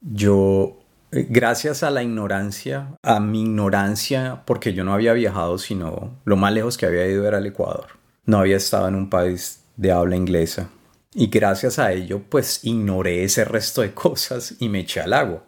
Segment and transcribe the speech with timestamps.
[0.00, 0.78] Yo,
[1.12, 6.36] eh, gracias a la ignorancia, a mi ignorancia, porque yo no había viajado, sino lo
[6.36, 7.86] más lejos que había ido era el Ecuador.
[8.24, 10.70] No había estado en un país de habla inglesa.
[11.12, 15.44] Y gracias a ello, pues ignoré ese resto de cosas y me eché al agua.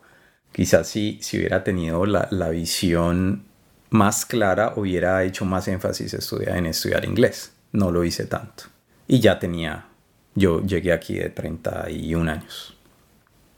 [0.53, 3.45] Quizás si, si hubiera tenido la, la visión
[3.89, 6.15] más clara, hubiera hecho más énfasis
[6.47, 7.53] en estudiar inglés.
[7.73, 8.65] No lo hice tanto.
[9.09, 9.87] Y ya tenía,
[10.35, 12.77] yo llegué aquí de 31 años.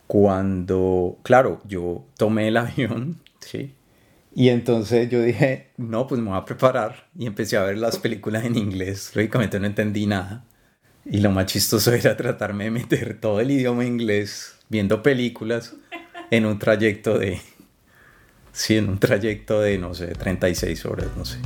[0.06, 3.74] Cuando, claro, yo tomé el avión, ¿sí?
[4.34, 7.08] Y entonces yo dije, no, pues me voy a preparar.
[7.16, 9.12] Y empecé a ver las películas en inglés.
[9.14, 10.44] Lógicamente no entendí nada.
[11.04, 15.74] Y lo más chistoso era tratarme de meter todo el idioma inglés viendo películas
[16.30, 17.40] en un trayecto de,
[18.52, 21.38] sí, en un trayecto de, no sé, 36 horas, no sé.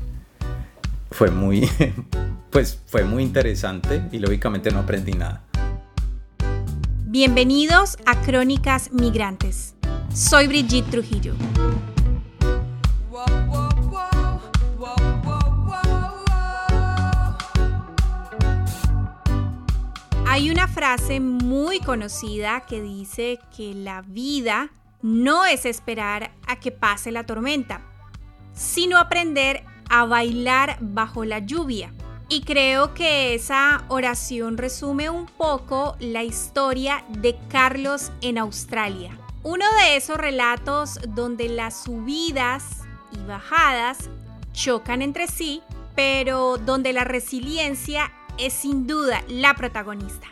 [1.11, 1.69] Fue muy,
[2.51, 5.48] pues fue muy interesante y lógicamente no aprendí nada.
[7.11, 9.75] Bienvenidos a Crónicas Migrantes.
[10.13, 11.35] Soy Brigitte Trujillo.
[20.27, 24.69] Hay una frase muy conocida que dice que la vida
[25.01, 27.81] no es esperar a que pase la tormenta,
[28.53, 31.95] sino aprender a bailar bajo la lluvia.
[32.31, 39.19] Y creo que esa oración resume un poco la historia de Carlos en Australia.
[39.43, 44.11] Uno de esos relatos donde las subidas y bajadas
[44.53, 45.63] chocan entre sí,
[45.97, 50.27] pero donde la resiliencia es sin duda la protagonista.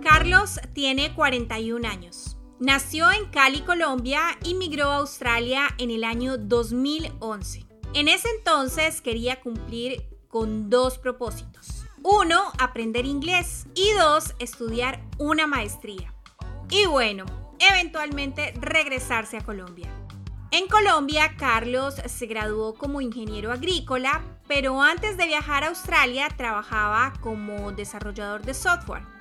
[0.00, 2.25] Carlos tiene 41 años.
[2.58, 7.66] Nació en Cali, Colombia y migró a Australia en el año 2011.
[7.92, 11.84] En ese entonces quería cumplir con dos propósitos.
[12.02, 16.14] Uno, aprender inglés y dos, estudiar una maestría.
[16.70, 17.26] Y bueno,
[17.58, 19.90] eventualmente regresarse a Colombia.
[20.50, 27.12] En Colombia, Carlos se graduó como ingeniero agrícola, pero antes de viajar a Australia trabajaba
[27.20, 29.15] como desarrollador de software.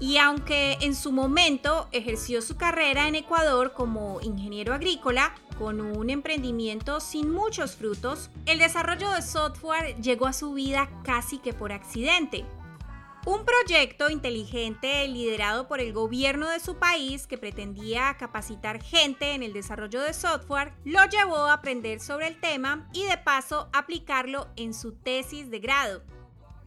[0.00, 6.08] Y aunque en su momento ejerció su carrera en Ecuador como ingeniero agrícola, con un
[6.08, 11.72] emprendimiento sin muchos frutos, el desarrollo de software llegó a su vida casi que por
[11.72, 12.44] accidente.
[13.26, 19.42] Un proyecto inteligente liderado por el gobierno de su país que pretendía capacitar gente en
[19.42, 24.46] el desarrollo de software lo llevó a aprender sobre el tema y de paso aplicarlo
[24.56, 26.02] en su tesis de grado.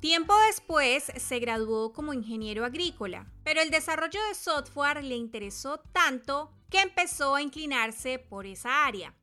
[0.01, 6.51] Tiempo después se graduó como ingeniero agrícola, pero el desarrollo de software le interesó tanto
[6.71, 9.13] que empezó a inclinarse por esa área.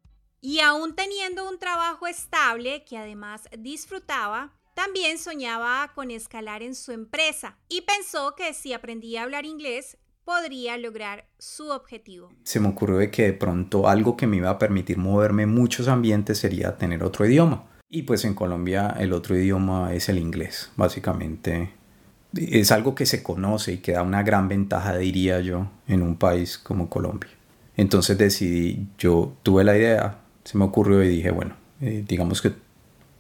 [0.41, 6.93] Y aún teniendo un trabajo estable que además disfrutaba, también soñaba con escalar en su
[6.93, 12.31] empresa y pensó que si aprendía a hablar inglés podría lograr su objetivo.
[12.44, 15.88] Se me ocurrió que de pronto algo que me iba a permitir moverme en muchos
[15.88, 17.65] ambientes sería tener otro idioma.
[17.91, 21.71] Y pues en Colombia el otro idioma es el inglés, básicamente.
[22.34, 26.16] Es algo que se conoce y que da una gran ventaja, diría yo, en un
[26.16, 27.31] país como Colombia.
[27.76, 32.53] Entonces decidí, yo tuve la idea, se me ocurrió y dije, bueno, eh, digamos que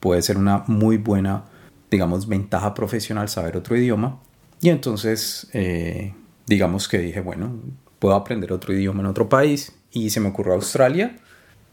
[0.00, 1.44] puede ser una muy buena,
[1.90, 4.20] digamos, ventaja profesional saber otro idioma.
[4.60, 6.12] Y entonces, eh,
[6.46, 7.58] digamos que dije, bueno,
[7.98, 9.72] puedo aprender otro idioma en otro país.
[9.92, 11.16] Y se me ocurrió Australia,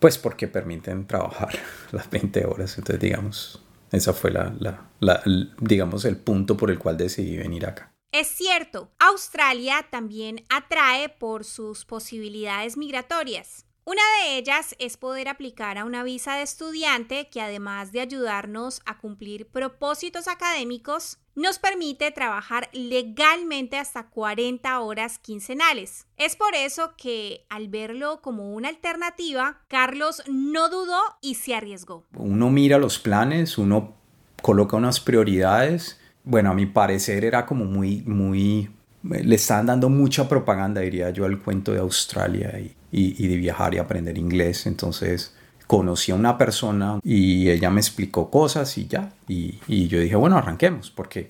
[0.05, 1.57] pues porque permiten trabajar
[1.91, 2.77] las 20 horas.
[2.77, 4.53] Entonces, digamos, esa fue la,
[4.99, 5.23] la,
[5.59, 7.91] digamos, el punto por el cual decidí venir acá.
[8.11, 13.65] Es cierto, Australia también atrae por sus posibilidades migratorias.
[13.83, 18.83] Una de ellas es poder aplicar a una visa de estudiante que además de ayudarnos
[18.85, 26.07] a cumplir propósitos académicos, nos permite trabajar legalmente hasta 40 horas quincenales.
[26.17, 32.05] Es por eso que al verlo como una alternativa, Carlos no dudó y se arriesgó.
[32.15, 33.95] Uno mira los planes, uno
[34.41, 35.99] coloca unas prioridades.
[36.23, 38.69] Bueno, a mi parecer era como muy, muy
[39.03, 42.59] le están dando mucha propaganda, diría yo, al cuento de Australia
[42.91, 44.65] y, de viajar y aprender inglés.
[44.65, 45.35] Entonces
[45.67, 49.13] conocí a una persona y ella me explicó cosas y ya.
[49.27, 51.29] Y, yo dije, bueno, arranquemos, porque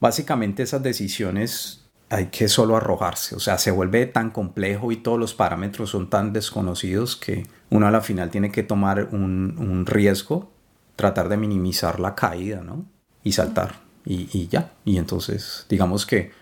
[0.00, 3.36] básicamente esas decisiones hay que solo arrojarse.
[3.36, 7.86] O sea, se vuelve tan complejo y todos los parámetros son tan desconocidos que uno
[7.86, 10.50] a la final tiene que tomar un, riesgo,
[10.96, 12.84] tratar de minimizar la caída, ¿no?
[13.22, 13.76] Y saltar.
[14.04, 14.72] Y, y ya.
[14.84, 16.32] Y entonces, digamos que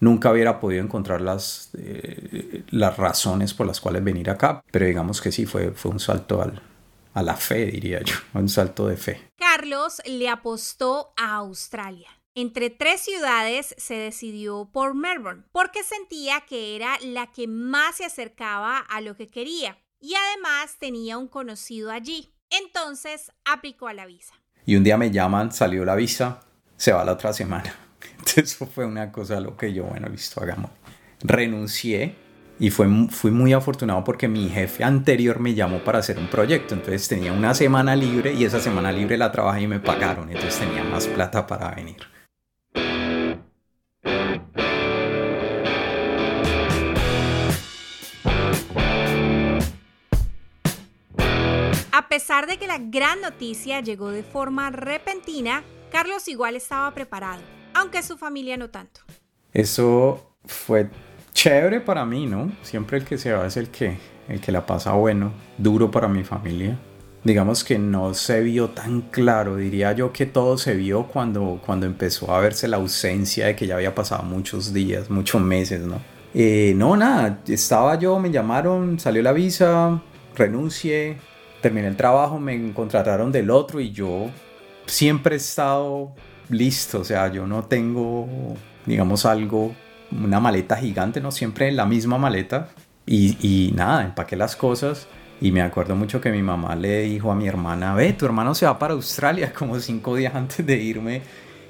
[0.00, 5.20] nunca hubiera podido encontrar las, eh, las razones por las cuales venir acá, pero digamos
[5.20, 6.60] que sí, fue, fue un salto al,
[7.14, 9.32] a la fe, diría yo, un salto de fe.
[9.36, 12.08] Carlos le apostó a Australia.
[12.34, 18.06] Entre tres ciudades se decidió por Melbourne, porque sentía que era la que más se
[18.06, 22.32] acercaba a lo que quería y además tenía un conocido allí.
[22.50, 24.34] Entonces aplicó a la visa.
[24.64, 26.40] Y un día me llaman, salió la visa,
[26.76, 27.74] se va la otra semana.
[28.12, 30.70] Entonces eso fue una cosa lo que yo, bueno, listo, hagamos.
[31.20, 32.16] Renuncié
[32.62, 36.76] y fue, fui muy afortunado porque mi jefe anterior me llamó para hacer un proyecto.
[36.76, 40.30] Entonces tenía una semana libre y esa semana libre la trabajé y me pagaron.
[40.30, 41.96] Entonces tenía más plata para venir.
[51.90, 57.42] A pesar de que la gran noticia llegó de forma repentina, Carlos igual estaba preparado,
[57.74, 59.00] aunque su familia no tanto.
[59.52, 60.90] Eso fue
[61.32, 62.52] chévere para mí, ¿no?
[62.62, 63.98] Siempre el que se va es el que,
[64.28, 66.78] el que la pasa bueno, duro para mi familia.
[67.24, 71.86] Digamos que no se vio tan claro, diría yo que todo se vio cuando, cuando
[71.86, 76.00] empezó a verse la ausencia de que ya había pasado muchos días, muchos meses, ¿no?
[76.34, 80.02] Eh, no, nada, estaba yo, me llamaron, salió la visa,
[80.34, 81.18] renuncié,
[81.60, 84.30] terminé el trabajo, me contrataron del otro y yo
[84.86, 86.14] siempre he estado
[86.48, 88.26] listo, o sea, yo no tengo,
[88.86, 89.74] digamos, algo
[90.22, 91.30] una maleta gigante, ¿no?
[91.30, 92.68] Siempre la misma maleta.
[93.06, 95.06] Y, y, nada, empaqué las cosas.
[95.40, 98.54] Y me acuerdo mucho que mi mamá le dijo a mi hermana, ve, tu hermano
[98.54, 101.22] se va para Australia como cinco días antes de irme.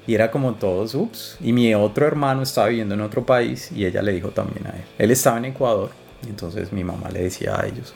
[0.05, 1.37] Y era como todos, ups.
[1.41, 4.71] Y mi otro hermano estaba viviendo en otro país y ella le dijo también a
[4.71, 4.83] él.
[4.99, 5.91] Él estaba en Ecuador.
[6.25, 7.93] Y entonces mi mamá le decía a ellos.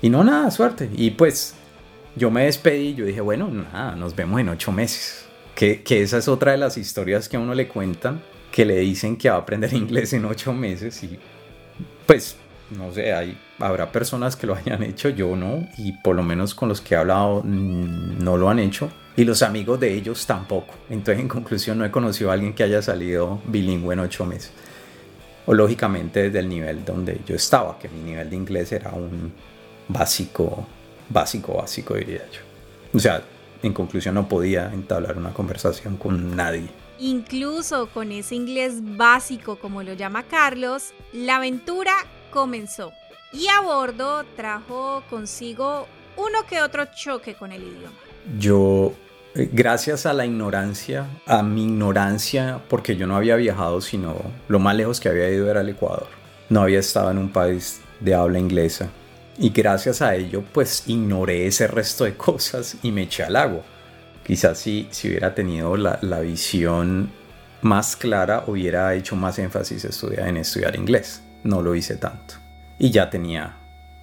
[0.00, 0.90] Y no, nada, suerte.
[0.94, 1.54] Y pues
[2.16, 5.26] yo me despedí yo dije, bueno, nada, nos vemos en ocho meses.
[5.54, 9.16] Que esa es otra de las historias que a uno le cuentan que le dicen
[9.16, 11.18] que va a aprender inglés en ocho meses y
[12.06, 12.36] pues
[12.70, 16.54] no sé, hay, habrá personas que lo hayan hecho, yo no, y por lo menos
[16.54, 20.26] con los que he hablado mm, no lo han hecho, y los amigos de ellos
[20.26, 20.74] tampoco.
[20.88, 24.52] Entonces, en conclusión, no he conocido a alguien que haya salido bilingüe en ocho meses.
[25.44, 29.32] O lógicamente desde el nivel donde yo estaba, que mi nivel de inglés era un
[29.88, 30.66] básico,
[31.08, 32.40] básico, básico, diría yo.
[32.94, 33.22] O sea,
[33.62, 36.68] en conclusión, no podía entablar una conversación con nadie.
[37.02, 41.90] Incluso con ese inglés básico, como lo llama Carlos, la aventura
[42.30, 42.92] comenzó.
[43.32, 47.96] Y a bordo trajo consigo uno que otro choque con el idioma.
[48.38, 48.94] Yo,
[49.34, 54.14] eh, gracias a la ignorancia, a mi ignorancia, porque yo no había viajado, sino
[54.46, 56.06] lo más lejos que había ido era el Ecuador.
[56.50, 58.90] No había estado en un país de habla inglesa.
[59.38, 63.62] Y gracias a ello, pues ignoré ese resto de cosas y me eché al agua.
[64.24, 67.10] Quizás si, si hubiera tenido la, la, visión
[67.60, 71.22] más clara, hubiera hecho más énfasis estudiar, en estudiar inglés.
[71.44, 72.34] No lo hice tanto.
[72.78, 73.56] Y ya tenía,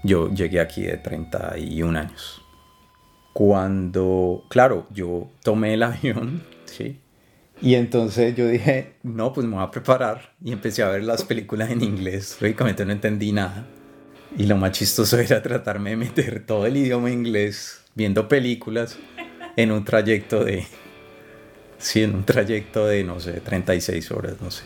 [0.03, 2.41] yo llegué aquí de 31 años.
[3.33, 6.99] Cuando, claro, yo tomé el avión, ¿sí?
[7.61, 10.33] Y entonces yo dije, no, pues me voy a preparar.
[10.43, 12.37] Y empecé a ver las películas en inglés.
[12.39, 13.65] Lógicamente no entendí nada.
[14.37, 18.97] Y lo más chistoso era tratarme de meter todo el idioma inglés viendo películas
[19.61, 20.65] en un trayecto de,
[21.77, 24.63] sí, en un trayecto de, no sé, 36 horas, no sé.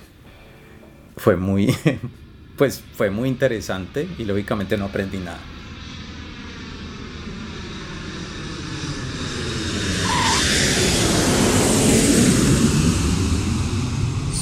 [1.18, 1.75] Fue muy,
[2.57, 5.40] pues fue muy interesante y lógicamente no aprendí nada.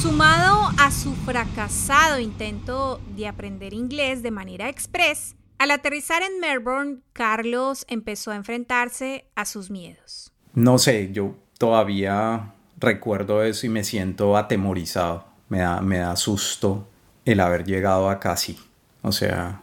[0.01, 6.97] Sumado a su fracasado intento de aprender inglés de manera express, al aterrizar en Melbourne,
[7.13, 10.30] Carlos empezó a enfrentarse a sus miedos.
[10.53, 15.25] No sé, yo todavía recuerdo eso y me siento atemorizado.
[15.49, 16.87] Me da, me da susto
[17.25, 18.57] el haber llegado acá así.
[19.01, 19.61] O sea,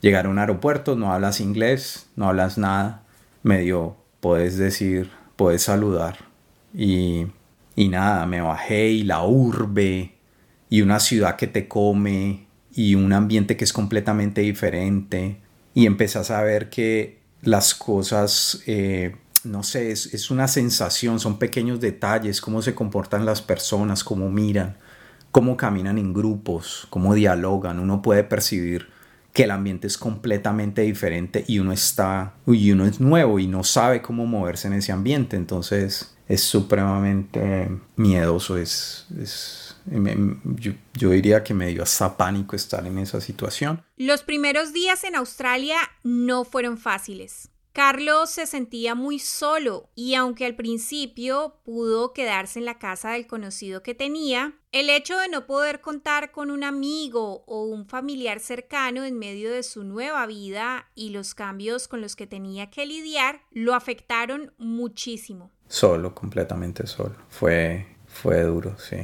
[0.00, 3.02] llegar a un aeropuerto, no hablas inglés, no hablas nada.
[3.42, 6.18] Medio puedes decir, puedes saludar.
[6.74, 7.26] Y,
[7.76, 10.14] y nada, me bajé y la urbe
[10.68, 15.40] y una ciudad que te come y un ambiente que es completamente diferente.
[15.74, 21.80] Y empezás a ver que las cosas eh, no sé, es, una sensación, son pequeños
[21.80, 24.76] detalles, cómo se comportan las personas, cómo miran,
[25.30, 27.78] cómo caminan en grupos, cómo dialogan.
[27.78, 28.88] Uno puede percibir
[29.32, 33.64] que el ambiente es completamente diferente y uno está, y uno es nuevo y no
[33.64, 35.36] sabe cómo moverse en ese ambiente.
[35.36, 39.06] Entonces es supremamente miedoso, es,
[40.56, 43.82] yo, yo, diría que me dio hasta pánico estar en esa situación.
[43.96, 47.50] Los primeros días en Australia no fueron fáciles.
[47.78, 53.28] Carlos se sentía muy solo y aunque al principio pudo quedarse en la casa del
[53.28, 58.40] conocido que tenía, el hecho de no poder contar con un amigo o un familiar
[58.40, 62.84] cercano en medio de su nueva vida y los cambios con los que tenía que
[62.84, 65.52] lidiar lo afectaron muchísimo.
[65.68, 67.14] Solo, completamente solo.
[67.28, 68.96] Fue, Fue duro, sí.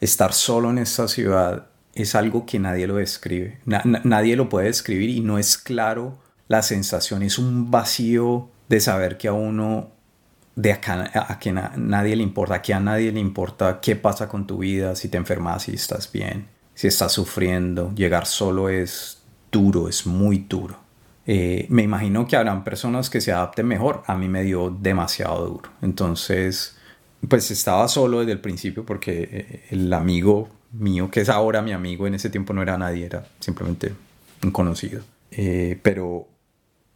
[0.00, 3.58] Estar solo en esta ciudad es algo que nadie lo describe.
[3.64, 7.22] nadie lo puede describir y no es claro la sensación.
[7.22, 9.92] Es un vacío de saber que a uno,
[10.56, 14.48] de acá, a que nadie le importa, que a nadie le importa qué pasa con
[14.48, 17.94] tu vida, si te enfermas, si estás bien, si estás sufriendo.
[17.94, 20.76] Llegar solo es duro, es muy duro.
[21.24, 24.02] Eh, me imagino que habrán personas que se adapten mejor.
[24.08, 25.70] A mí me dio demasiado duro.
[25.82, 26.76] Entonces,
[27.28, 31.70] pues estaba solo desde el principio porque eh, el amigo mío, que es ahora mi
[31.70, 33.92] amigo, en ese tiempo no era nadie, era simplemente
[34.42, 35.02] un conocido.
[35.30, 36.26] Eh, pero,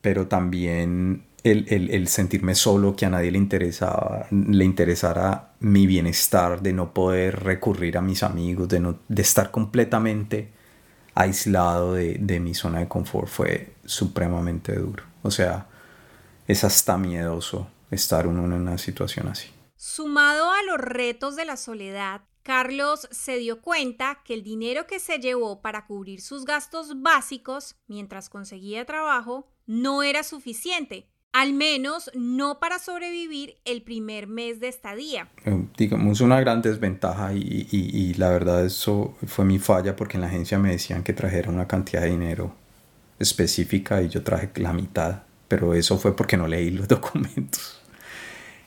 [0.05, 6.75] pero también el, sentirme solo, que a nadie le interesaba, le interesara mi bienestar, de
[6.75, 10.53] no poder recurrir a mis amigos, de, no, de estar completamente
[11.15, 15.05] aislado de, de mi zona de confort, fue supremamente duro.
[15.23, 15.69] O sea,
[16.47, 19.49] es hasta miedoso estar uno en una situación así.
[19.75, 25.01] Sumado a los retos de la soledad, Carlos se dio cuenta que el dinero que
[25.01, 32.11] se llevó para cubrir sus gastos básicos mientras conseguía trabajo no era suficiente, al menos
[32.15, 35.29] no para sobrevivir el primer mes de estadía.
[35.45, 40.29] Eh, digamos una gran desventaja y, la verdad eso fue mi falla porque en la
[40.29, 42.55] agencia me decían que trajera una cantidad de dinero
[43.19, 47.81] específica y yo traje la mitad, pero eso fue porque no leí los documentos.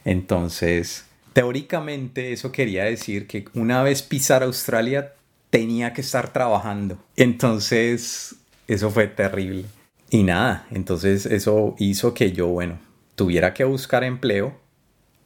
[0.04, 5.14] Entonces, teóricamente eso quería decir que una vez pisar Australia
[5.50, 6.98] tenía que estar trabajando.
[7.16, 8.36] Entonces,
[8.66, 9.64] eso fue terrible.
[10.10, 12.78] Y nada, entonces eso hizo que yo, bueno,
[13.14, 14.58] tuviera que buscar empleo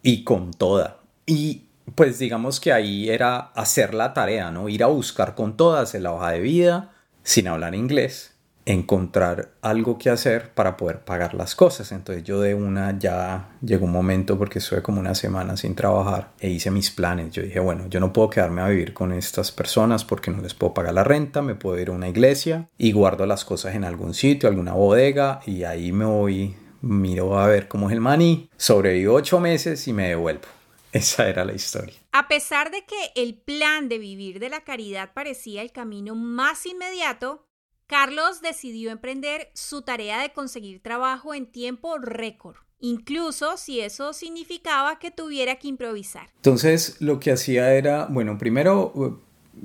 [0.02, 0.98] y con toda.
[1.24, 4.68] Y pues digamos que ahí era hacer la tarea, ¿no?
[4.68, 8.31] Ir a buscar con todas en la hoja de vida, sin hablar inglés,
[8.64, 11.92] encontrar algo que hacer para poder pagar las cosas.
[11.92, 16.32] Entonces yo de una ya llegó un momento porque estuve como una semana sin trabajar
[16.40, 17.32] e hice mis planes.
[17.32, 20.54] Yo dije, bueno, yo no puedo quedarme a vivir con estas personas porque no les
[20.54, 23.84] puedo pagar la renta, me puedo ir a una iglesia y guardo las cosas en
[23.84, 28.48] algún sitio, alguna bodega y ahí me voy, miro a ver cómo es el maní,
[28.56, 30.46] sobrevivo ocho meses y me devuelvo.
[30.92, 31.94] Esa era la historia.
[32.12, 36.66] A pesar de que el plan de vivir de la caridad parecía el camino más
[36.66, 37.46] inmediato,
[37.92, 44.98] Carlos decidió emprender su tarea de conseguir trabajo en tiempo récord, incluso si eso significaba
[44.98, 46.30] que tuviera que improvisar.
[46.36, 49.18] Entonces lo que hacía era, bueno, primero uh,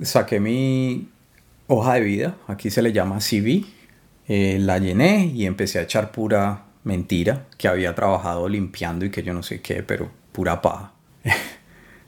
[0.04, 1.08] saqué mi
[1.68, 3.64] hoja de vida, aquí se le llama CV,
[4.28, 9.22] eh, la llené y empecé a echar pura mentira, que había trabajado limpiando y que
[9.22, 10.92] yo no sé qué, pero pura paja.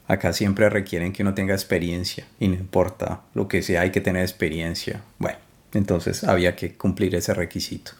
[0.06, 4.02] Acá siempre requieren que uno tenga experiencia y no importa lo que sea, hay que
[4.02, 5.00] tener experiencia.
[5.18, 5.38] Bueno,
[5.78, 7.92] entonces había que cumplir ese requisito.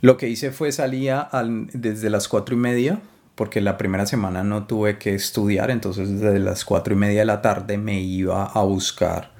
[0.00, 1.28] Lo que hice fue salía
[1.72, 3.00] desde las cuatro y media,
[3.34, 7.26] porque la primera semana no tuve que estudiar, entonces desde las cuatro y media de
[7.26, 9.32] la tarde me iba a buscar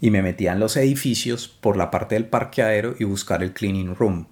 [0.00, 3.94] y me metía en los edificios por la parte del parqueadero y buscar el cleaning
[3.94, 4.26] room,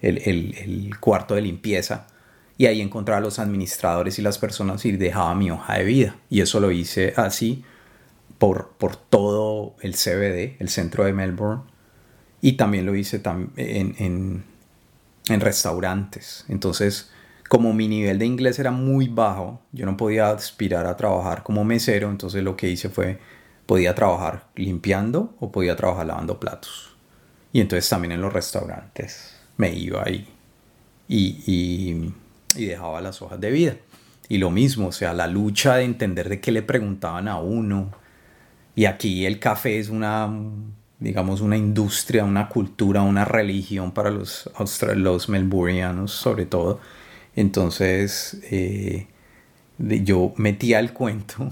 [0.00, 2.06] el, cuarto de limpieza,
[2.58, 6.16] y ahí encontraba a los administradores y las personas y dejaba mi hoja de vida.
[6.30, 7.64] Y eso lo hice así
[8.38, 11.62] por, por todo el CBD, el centro de Melbourne,
[12.42, 13.22] y también lo hice
[13.56, 14.44] en,
[15.28, 16.44] en, restaurantes.
[16.48, 17.10] Entonces,
[17.48, 21.64] como mi nivel de inglés era muy bajo, yo no podía aspirar a trabajar como
[21.64, 23.20] mesero, entonces lo que hice fue,
[23.64, 26.96] podía trabajar limpiando o podía trabajar lavando platos.
[27.52, 30.26] Y entonces también en los restaurantes me iba ahí
[31.06, 32.12] y, y,
[32.60, 33.76] y dejaba las hojas de vida.
[34.28, 37.92] Y lo mismo, o sea, la lucha de entender de qué le preguntaban a uno.
[38.74, 40.28] Y aquí el café es una
[41.02, 44.48] digamos, una industria, una cultura, una religión para los,
[44.96, 45.22] los
[46.10, 46.80] sobre todo.
[47.34, 49.06] Entonces eh,
[49.78, 51.50] yo metía el cuento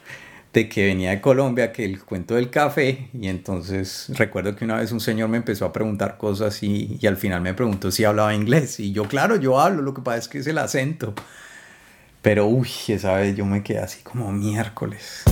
[0.52, 4.76] de que venía de Colombia, que el cuento del café, y entonces recuerdo que una
[4.76, 8.04] vez un señor me empezó a preguntar cosas y, y al final me preguntó si
[8.04, 11.14] hablaba inglés, y yo claro, yo hablo, lo que pasa es que es el acento.
[12.22, 15.22] Pero uy, esa vez yo me quedé así como miércoles.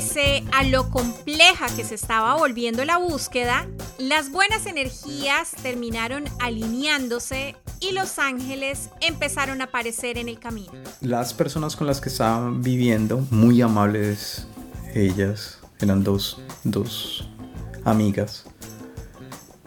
[0.00, 7.54] Pese a lo compleja que se estaba volviendo la búsqueda, las buenas energías terminaron alineándose
[7.80, 10.72] y los ángeles empezaron a aparecer en el camino.
[11.02, 14.46] Las personas con las que estaban viviendo, muy amables
[14.94, 16.40] ellas, eran dos,
[17.84, 18.46] amigas.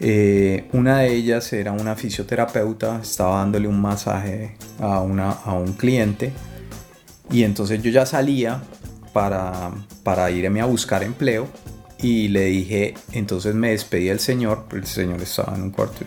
[0.00, 5.74] Eh, una de ellas era una fisioterapeuta, estaba dándole un masaje a, una, a un
[5.74, 6.32] cliente
[7.30, 8.64] y entonces yo ya salía
[9.14, 9.70] para,
[10.02, 11.48] para irme a buscar empleo
[11.98, 16.04] y le dije, entonces me despedí del señor, el señor estaba en un cuarto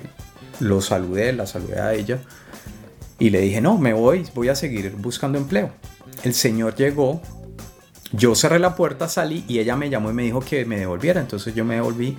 [0.60, 2.20] lo saludé, la saludé a ella
[3.20, 5.72] y le dije, no, me voy, voy a seguir buscando empleo.
[6.24, 7.22] El señor llegó,
[8.12, 11.22] yo cerré la puerta, salí y ella me llamó y me dijo que me devolviera,
[11.22, 12.18] entonces yo me devolví.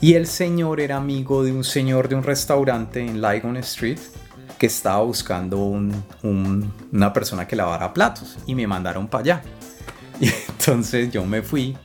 [0.00, 3.98] Y el señor era amigo de un señor de un restaurante en Lygon Street
[4.58, 5.58] que estaba buscando
[6.22, 9.42] una persona que lavara platos y me mandaron para allá.
[10.20, 11.76] Y entonces yo me fui,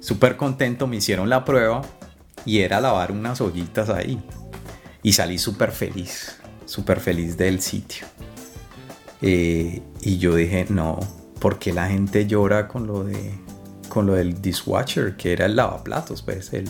[0.00, 1.82] súper contento, me hicieron la prueba
[2.44, 4.22] y era lavar unas ollitas ahí.
[5.02, 8.06] Y salí súper feliz, súper feliz del sitio.
[9.22, 10.98] Eh, y yo dije, no,
[11.40, 13.34] porque la gente llora con lo, de,
[13.88, 16.68] con lo del dishwasher, que era el lavaplatos, pues, el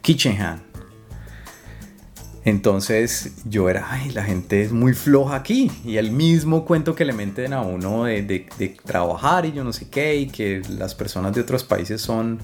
[0.00, 0.71] kitchen hand.
[2.44, 5.70] Entonces yo era, ay, la gente es muy floja aquí.
[5.84, 9.72] Y el mismo cuento que le meten a uno de, de trabajar y yo no
[9.72, 12.40] sé qué, y que las personas de otros países son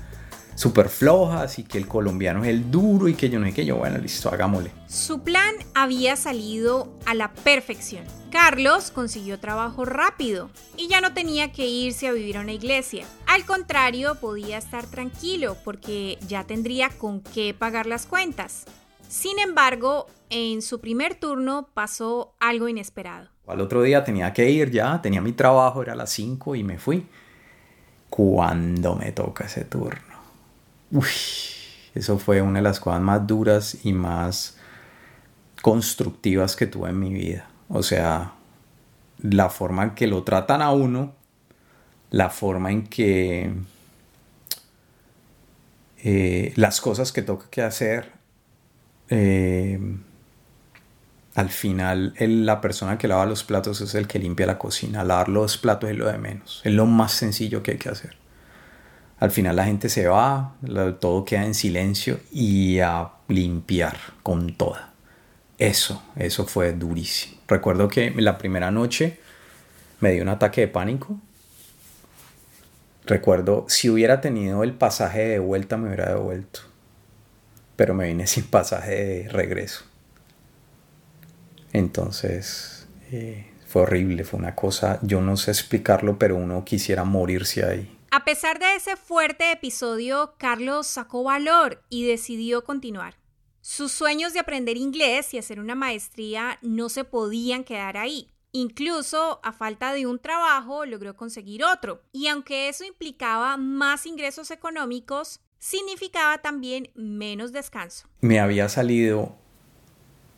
[0.59, 3.64] súper flojas y que el colombiano es el duro y que yo no sé qué,
[3.64, 4.73] yo bueno, listo, hagámosle.
[4.88, 8.05] Su plan había salido a la perfección.
[8.33, 13.07] Carlos consiguió trabajo rápido y ya no tenía que irse a vivir a una iglesia.
[13.26, 18.64] Al contrario, podía estar tranquilo porque ya tendría con qué pagar las cuentas.
[19.09, 23.31] Sin embargo, en su primer turno pasó algo inesperado.
[23.47, 26.62] Al otro día tenía que ir ya, tenía mi trabajo, era a las 5 y
[26.62, 27.07] me fui.
[28.11, 30.19] Cuando me toca ese turno?
[30.91, 31.09] Uy,
[31.95, 34.59] eso fue una de las cosas más duras y más
[35.62, 37.49] constructivas que tuve en mi vida.
[37.71, 38.35] O sea,
[39.21, 41.15] la forma en que lo tratan a uno,
[42.11, 43.55] la forma en que
[45.99, 48.18] eh, las cosas que toca que hacer,
[49.11, 49.79] eh,
[51.35, 55.05] al final la persona que lava los platos es el que limpia la cocina.
[55.05, 56.61] Lavar los platos es lo de menos.
[56.65, 58.17] Es lo más sencillo que hay que hacer.
[59.21, 60.55] Al final la gente se va,
[61.00, 64.93] todo queda en silencio y a limpiar con toda.
[65.59, 67.37] Eso, eso fue durísimo.
[67.49, 69.19] Recuerdo que la primera noche
[70.00, 71.19] me dio un ataque de pánico.
[73.07, 76.67] Recuerdo, si hubiera tenido el pasaje de vuelta me hubiera devuelto.
[77.79, 79.85] Pero me vine sin pasaje de regreso.
[81.73, 87.64] Entonces, eh, fue horrible, fue una cosa, yo no sé explicarlo, pero uno quisiera morirse
[87.64, 87.95] ahí.
[88.11, 93.14] A pesar de ese fuerte episodio, Carlos sacó valor y decidió continuar.
[93.61, 98.33] Sus sueños de aprender inglés y hacer una maestría no se podían quedar ahí.
[98.51, 102.03] Incluso a falta de un trabajo logró conseguir otro.
[102.11, 108.09] Y aunque eso implicaba más ingresos económicos, significaba también menos descanso.
[108.21, 109.35] Me había salido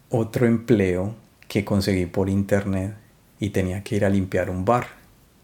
[0.09, 1.15] otro empleo
[1.49, 2.97] que conseguí por internet
[3.39, 4.89] y tenía que ir a limpiar un bar.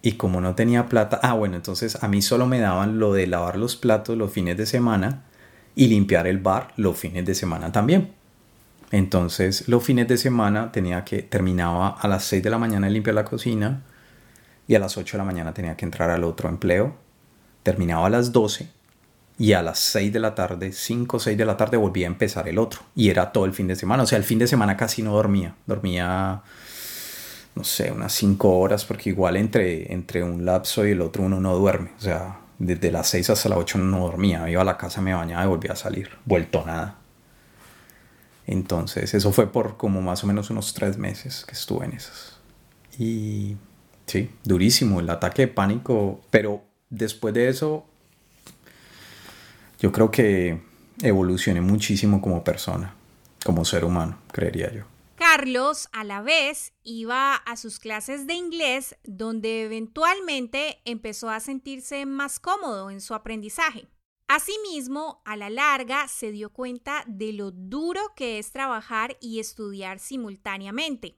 [0.02, 3.26] Y como no tenía plata, ah bueno, entonces a mí solo me daban lo de
[3.26, 5.24] lavar los platos los fines de semana
[5.74, 8.12] y limpiar el bar los fines de semana también.
[8.92, 12.92] Entonces los fines de semana tenía que, terminaba a las 6 de la mañana de
[12.92, 13.82] limpiar la cocina
[14.68, 16.94] y a las 8 de la mañana tenía que entrar al otro empleo.
[17.64, 18.75] Terminaba a las 12
[19.38, 22.10] y a las 6 de la tarde, 5 o 6 de la tarde volvía a
[22.10, 22.80] empezar el otro.
[22.94, 24.02] Y era todo el fin de semana.
[24.02, 25.54] O sea, el fin de semana casi no dormía.
[25.66, 26.42] Dormía
[27.56, 31.40] no sé, unas cinco horas, porque igual entre, entre un lapso y el otro uno
[31.40, 31.90] no duerme.
[31.96, 34.48] O sea, desde las 6 hasta las 8 no dormía.
[34.48, 36.10] Iba a la casa, me bañaba y volvía a salir.
[36.26, 36.98] Vuelto nada.
[38.46, 42.36] Entonces, eso fue por como más o menos unos tres meses que estuve en esas.
[42.98, 43.56] Y
[44.04, 46.20] sí, durísimo el ataque de pánico.
[46.30, 47.86] Pero después de eso,
[49.78, 50.60] yo creo que
[51.02, 52.94] evolucioné muchísimo como persona,
[53.44, 54.84] como ser humano, creería yo.
[55.16, 62.04] Carlos a la vez iba a sus clases de inglés donde eventualmente empezó a sentirse
[62.04, 63.88] más cómodo en su aprendizaje.
[64.28, 70.00] Asimismo, a la larga se dio cuenta de lo duro que es trabajar y estudiar
[70.00, 71.16] simultáneamente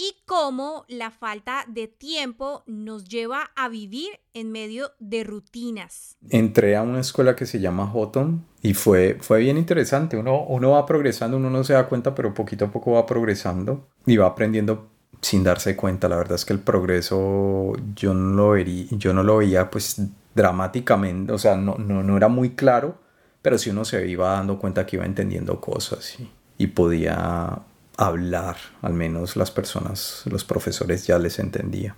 [0.00, 6.16] y cómo la falta de tiempo nos lleva a vivir en medio de rutinas.
[6.30, 10.16] Entré a una escuela que se llama Houghton y fue, fue bien interesante.
[10.16, 13.88] Uno, uno va progresando, uno no se da cuenta, pero poquito a poco va progresando
[14.06, 14.88] y va aprendiendo
[15.20, 16.08] sin darse cuenta.
[16.08, 20.00] La verdad es que el progreso yo no lo vería, yo no lo veía pues
[20.34, 22.96] dramáticamente, o sea, no, no, no era muy claro,
[23.42, 26.16] pero sí uno se iba dando cuenta que iba entendiendo cosas
[26.56, 27.64] y podía
[28.00, 31.94] hablar, al menos las personas, los profesores ya les entendía.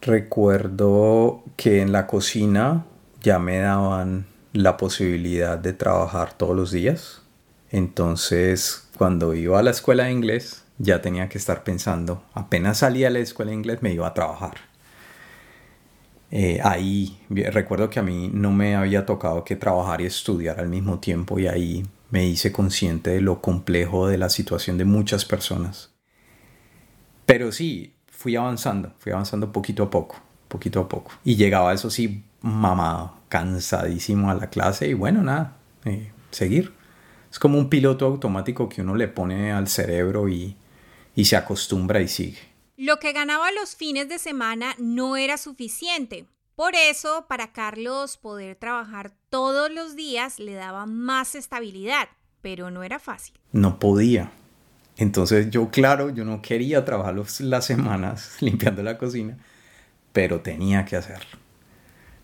[0.00, 2.86] Recuerdo que en la cocina
[3.20, 7.22] ya me daban la posibilidad de trabajar todos los días.
[7.70, 13.08] Entonces, cuando iba a la escuela de inglés, ya tenía que estar pensando, apenas salía
[13.08, 14.54] de la escuela de inglés, me iba a trabajar.
[16.30, 20.68] Eh, ahí recuerdo que a mí no me había tocado que trabajar y estudiar al
[20.68, 25.24] mismo tiempo y ahí me hice consciente de lo complejo de la situación de muchas
[25.24, 25.90] personas.
[27.26, 30.16] Pero sí, fui avanzando, fui avanzando poquito a poco,
[30.48, 31.12] poquito a poco.
[31.24, 36.72] Y llegaba eso sí, mamado, cansadísimo a la clase y bueno, nada, eh, seguir.
[37.30, 40.56] Es como un piloto automático que uno le pone al cerebro y,
[41.14, 42.38] y se acostumbra y sigue.
[42.76, 46.26] Lo que ganaba los fines de semana no era suficiente.
[46.60, 52.08] Por eso, para Carlos poder trabajar todos los días le daba más estabilidad,
[52.42, 53.32] pero no era fácil.
[53.50, 54.30] No podía.
[54.98, 59.38] Entonces yo, claro, yo no quería trabajar las semanas limpiando la cocina,
[60.12, 61.38] pero tenía que hacerlo.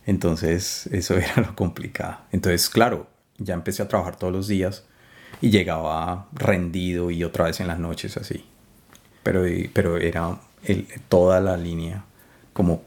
[0.05, 2.19] Entonces eso era lo complicado.
[2.31, 4.85] Entonces, claro, ya empecé a trabajar todos los días
[5.41, 8.45] y llegaba rendido y otra vez en las noches así.
[9.23, 10.39] Pero, pero era
[11.09, 12.05] toda la línea,
[12.53, 12.83] como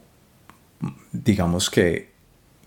[1.12, 2.10] digamos que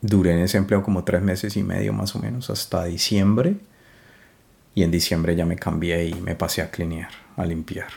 [0.02, 3.58] duré en ese empleo como tres meses y medio más o menos hasta diciembre.
[4.76, 7.90] Y en diciembre ya me cambié y me pasé a clinear, a limpiar.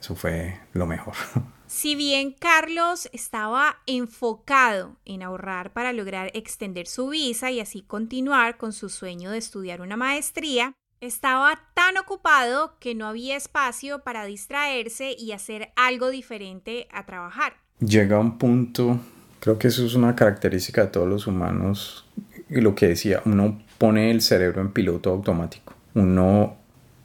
[0.00, 1.14] Eso fue lo mejor.
[1.70, 8.56] Si bien Carlos estaba enfocado en ahorrar para lograr extender su visa y así continuar
[8.56, 14.24] con su sueño de estudiar una maestría, estaba tan ocupado que no había espacio para
[14.24, 17.54] distraerse y hacer algo diferente a trabajar.
[17.78, 18.98] Llega un punto,
[19.40, 22.06] creo que eso es una característica de todos los humanos,
[22.48, 25.74] y lo que decía, uno pone el cerebro en piloto automático.
[25.94, 26.56] Uno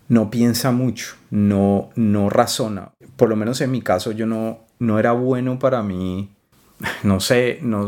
[0.08, 2.92] no piensa mucho, no, no razona.
[3.16, 6.32] Por lo menos en mi caso yo no, no era bueno para mí.
[7.04, 7.88] No sé, no,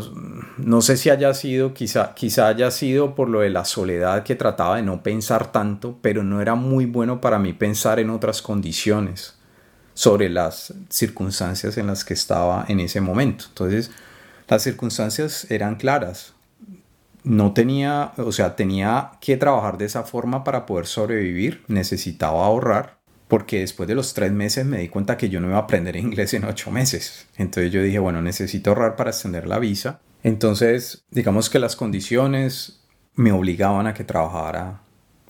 [0.57, 4.35] no sé si haya sido, quizá, quizá haya sido por lo de la soledad que
[4.35, 8.41] trataba de no pensar tanto, pero no era muy bueno para mí pensar en otras
[8.41, 9.37] condiciones
[9.93, 13.45] sobre las circunstancias en las que estaba en ese momento.
[13.49, 13.91] Entonces,
[14.47, 16.33] las circunstancias eran claras
[17.27, 22.99] no tenía, o sea, tenía que trabajar de esa forma para poder sobrevivir, necesitaba ahorrar,
[23.27, 25.97] porque después de los tres meses me di cuenta que yo no iba a aprender
[25.97, 27.27] inglés en ocho meses.
[27.35, 29.99] Entonces yo dije, bueno, necesito ahorrar para extender la visa.
[30.23, 32.79] Entonces, digamos que las condiciones
[33.15, 34.81] me obligaban a que trabajara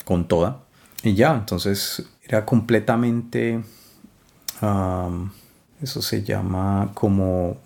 [0.04, 0.62] con toda.
[1.02, 3.60] Y ya, entonces era completamente,
[5.82, 7.56] eso se llama como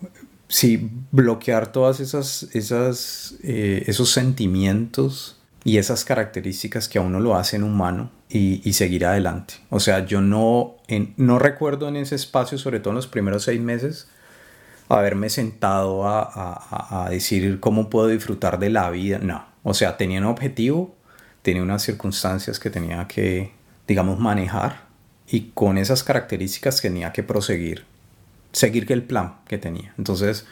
[0.52, 7.36] sí, bloquear todas esas, esas eh, esos sentimientos y esas características que a uno lo
[7.36, 9.54] hacen humano y, seguir adelante.
[9.70, 10.76] O sea, yo no,
[11.16, 14.08] no recuerdo en ese espacio, sobre todo en los primeros seis meses,
[14.88, 19.18] haberme sentado a, a, a, decir cómo puedo disfrutar de la vida.
[19.18, 20.94] No, o sea, tenía un objetivo,
[21.42, 23.52] tenía unas circunstancias que tenía que,
[23.86, 24.86] digamos, manejar
[25.26, 27.86] y con esas características tenía que proseguir
[28.52, 29.94] seguir el plan que tenía.
[29.98, 30.46] Entonces,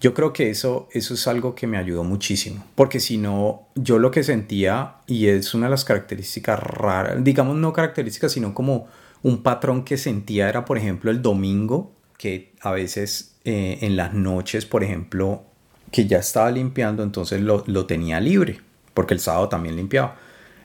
[0.00, 3.98] yo creo que eso, eso es algo que me ayudó muchísimo, porque si no, yo
[3.98, 8.86] lo que sentía, y es una de las características raras, digamos no características, sino como
[9.22, 14.14] un patrón que sentía era, por ejemplo, el domingo, que a veces eh, en las
[14.14, 15.42] noches, por ejemplo,
[15.90, 18.60] que ya estaba limpiando, entonces lo, lo tenía libre,
[18.94, 20.16] porque el sábado también limpiaba.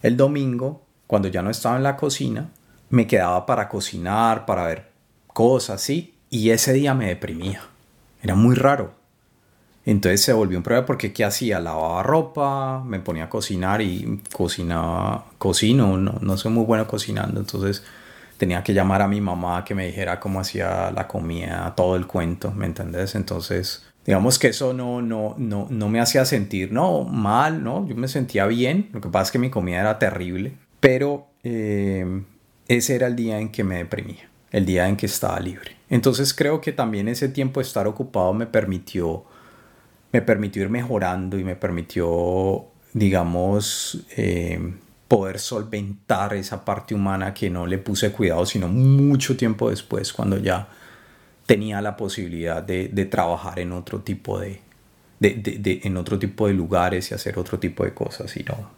[0.03, 2.51] El domingo, cuando ya no estaba en la cocina,
[2.89, 4.91] me quedaba para cocinar, para ver
[5.27, 6.13] cosas, ¿sí?
[6.33, 7.61] Y ese día me deprimía.
[8.23, 8.95] Era muy raro.
[9.85, 11.59] Entonces se volvió un problema porque ¿qué hacía?
[11.59, 17.39] Lavaba ropa, me ponía a cocinar y cocinaba, cocino, no, no soy muy bueno cocinando,
[17.39, 17.83] entonces
[18.37, 22.07] tenía que llamar a mi mamá que me dijera cómo hacía la comida, todo el
[22.07, 23.13] cuento, ¿me entendés?
[23.13, 27.87] Entonces, digamos que eso no, no, no, no me hacía sentir, no, mal, ¿no?
[27.87, 32.23] Yo me sentía bien, lo que pasa es que mi comida era terrible, pero eh,
[32.67, 35.75] ese era el día en que me deprimía, el día en que estaba libre.
[35.89, 39.25] Entonces creo que también ese tiempo de estar ocupado me permitió,
[40.13, 44.73] me permitió ir mejorando y me permitió, digamos, eh,
[45.07, 50.37] poder solventar esa parte humana que no le puse cuidado, sino mucho tiempo después, cuando
[50.37, 50.69] ya
[51.47, 54.61] tenía la posibilidad de, trabajar en otro tipo de,
[55.19, 58.69] en otro tipo de lugares y hacer otro tipo de cosas y no,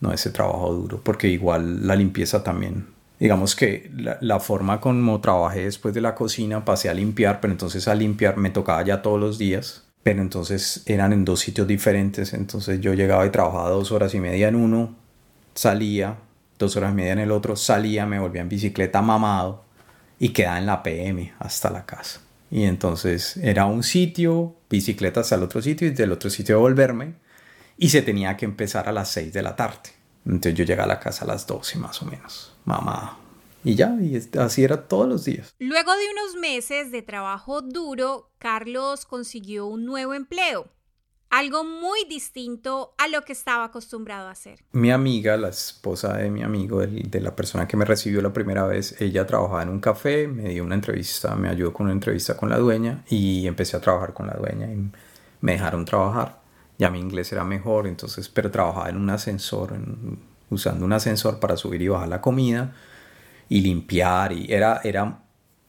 [0.00, 2.86] no ese trabajo duro, porque igual la limpieza también
[3.20, 7.86] digamos que la, forma como trabajé después de la cocina, pasé a limpiar, pero entonces
[7.86, 12.32] a limpiar me tocaba ya todos los días, pero entonces eran en dos sitios diferentes,
[12.32, 14.96] entonces yo llegaba y trabajaba dos horas y media en uno,
[15.54, 16.16] salía,
[16.58, 19.64] dos horas y media en el otro, salía, me volvía en bicicleta mamado
[20.18, 22.20] y quedaba en la PM hasta la casa.
[22.50, 27.14] Y entonces era un sitio, bicicleta hasta el otro sitio y del otro sitio volverme
[27.76, 29.90] y se tenía que empezar a las 6 de la tarde.
[30.24, 33.18] Entonces yo llegué a la casa a las 12 más o menos, mamá.
[33.62, 35.54] Y ya, y así era todos los días.
[35.58, 40.70] Luego de unos meses de trabajo duro, Carlos consiguió un nuevo empleo.
[41.30, 44.64] algo muy distinto a lo que estaba acostumbrado a hacer.
[44.72, 48.66] Mi amiga, la esposa de mi amigo, de la persona que me recibió la primera
[48.66, 52.36] vez, ella trabajaba en un café, me dio una entrevista, me ayudó con una entrevista
[52.36, 54.90] con la dueña y empecé a trabajar con la dueña y
[55.40, 56.40] me dejaron trabajar.
[56.78, 59.78] Ya mi inglés era mejor, entonces, pero trabajaba en un ascensor,
[60.50, 62.74] usando un ascensor para subir y bajar la comida
[63.48, 65.20] y limpiar y era, era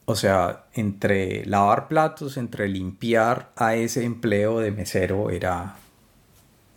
[0.04, 5.76] o sea, entre lavar platos, entre limpiar a ese empleo de mesero era,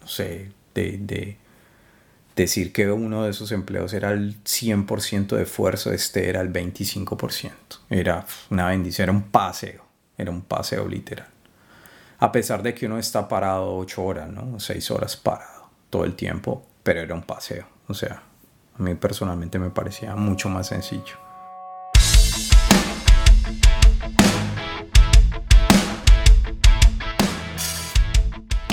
[0.02, 1.38] no sé, de,
[2.36, 7.52] decir que uno de esos empleos era el 100% de esfuerzo, este era el 25%.
[7.90, 9.86] Era una bendición, era un paseo,
[10.18, 11.28] era un paseo literal.
[12.20, 14.60] A pesar de que uno está parado ocho horas, ¿no?
[14.60, 17.75] Seis horas parado todo el tiempo, pero era un paseo.
[17.88, 18.24] O sea,
[18.78, 21.18] a mí personalmente me parecía mucho más sencillo.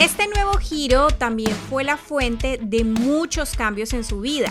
[0.01, 4.51] Este nuevo giro también fue la fuente de muchos cambios en su vida.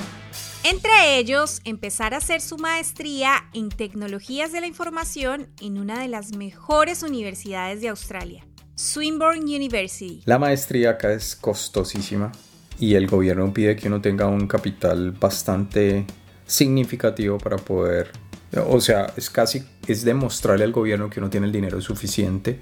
[0.64, 6.08] Entre ellos, empezar a hacer su maestría en tecnologías de la información en una de
[6.08, 8.46] las mejores universidades de Australia,
[8.76, 10.22] Swinburne University.
[10.26, 12.32] La maestría acá es costosísima
[12.82, 16.04] y el gobierno pide que uno tenga un capital bastante
[16.48, 18.12] significativo para poder,
[18.68, 22.60] o sea, es casi, es demostrarle al gobierno que uno tiene el dinero suficiente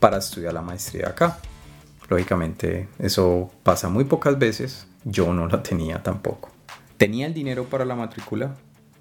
[0.00, 1.38] para estudiar la maestría acá.
[2.08, 6.50] Lógicamente eso pasa muy pocas veces, yo no la tenía tampoco.
[6.96, 8.56] Tenía el dinero para la matrícula,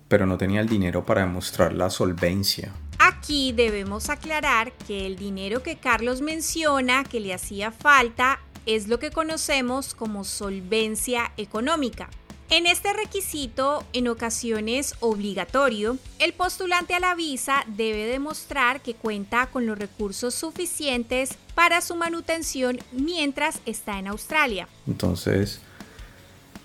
[0.07, 2.71] pero no tenía el dinero para demostrar la solvencia.
[2.99, 8.99] Aquí debemos aclarar que el dinero que Carlos menciona que le hacía falta es lo
[8.99, 12.09] que conocemos como solvencia económica.
[12.49, 19.47] En este requisito, en ocasiones obligatorio, el postulante a la visa debe demostrar que cuenta
[19.47, 24.67] con los recursos suficientes para su manutención mientras está en Australia.
[24.85, 25.61] Entonces,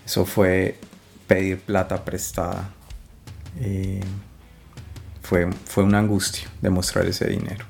[0.05, 0.79] eso fue
[1.27, 2.71] pedir plata prestada.
[3.61, 4.03] Eh,
[5.23, 7.65] fue, fue una angustia demostrar ese dinero.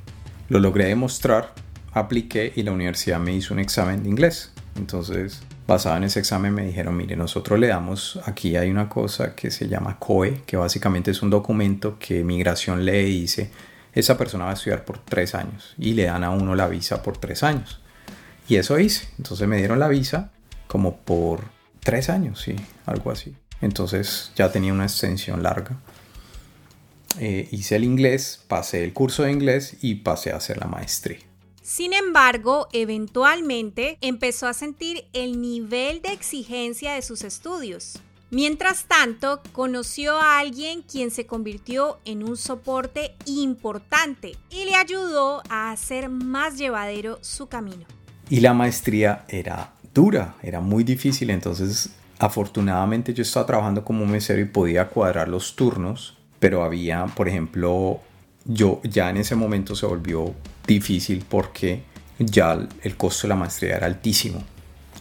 [0.49, 1.55] Lo logré demostrar,
[1.99, 4.53] apliqué y la universidad me hizo un examen de inglés.
[4.77, 9.35] Entonces, basado en ese examen me dijeron, mire, nosotros le damos, aquí hay una cosa
[9.35, 13.51] que se llama COE, que básicamente es un documento que migración le dice,
[13.93, 17.03] esa persona va a estudiar por tres años y le dan a uno la visa
[17.03, 17.81] por tres años.
[18.49, 19.09] Y eso hice.
[19.19, 20.31] Entonces me dieron la visa
[20.67, 21.45] como por
[21.81, 22.57] tres años, sí,
[22.87, 23.35] algo así.
[23.61, 25.77] Entonces ya tenía una extensión larga.
[27.19, 31.19] Eh, hice el inglés, pasé el curso de inglés y pasé a hacer la maestría.
[31.69, 37.99] Sin embargo, eventualmente empezó a sentir el nivel de exigencia de sus estudios.
[38.31, 45.43] Mientras tanto, conoció a alguien quien se convirtió en un soporte importante y le ayudó
[45.51, 47.85] a hacer más llevadero su camino.
[48.31, 54.41] Y la maestría era dura, era muy difícil, entonces afortunadamente yo estaba trabajando como mesero
[54.41, 58.01] y podía cuadrar los turnos, pero había, por ejemplo,
[58.47, 60.35] yo ya en ese momento se volvió
[60.69, 61.83] difícil porque
[62.21, 64.45] ya el costo de la maestría era altísimo.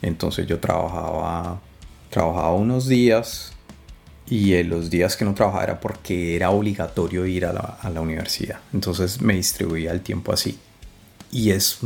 [0.02, 1.62] Entonces yo trabajaba,
[2.10, 3.52] trabajaba unos días
[4.28, 7.90] y en los días que no trabajaba era porque era obligatorio ir a la, a
[7.90, 8.60] la universidad.
[8.74, 10.58] Entonces me distribuía el tiempo así.
[11.32, 11.80] Y es,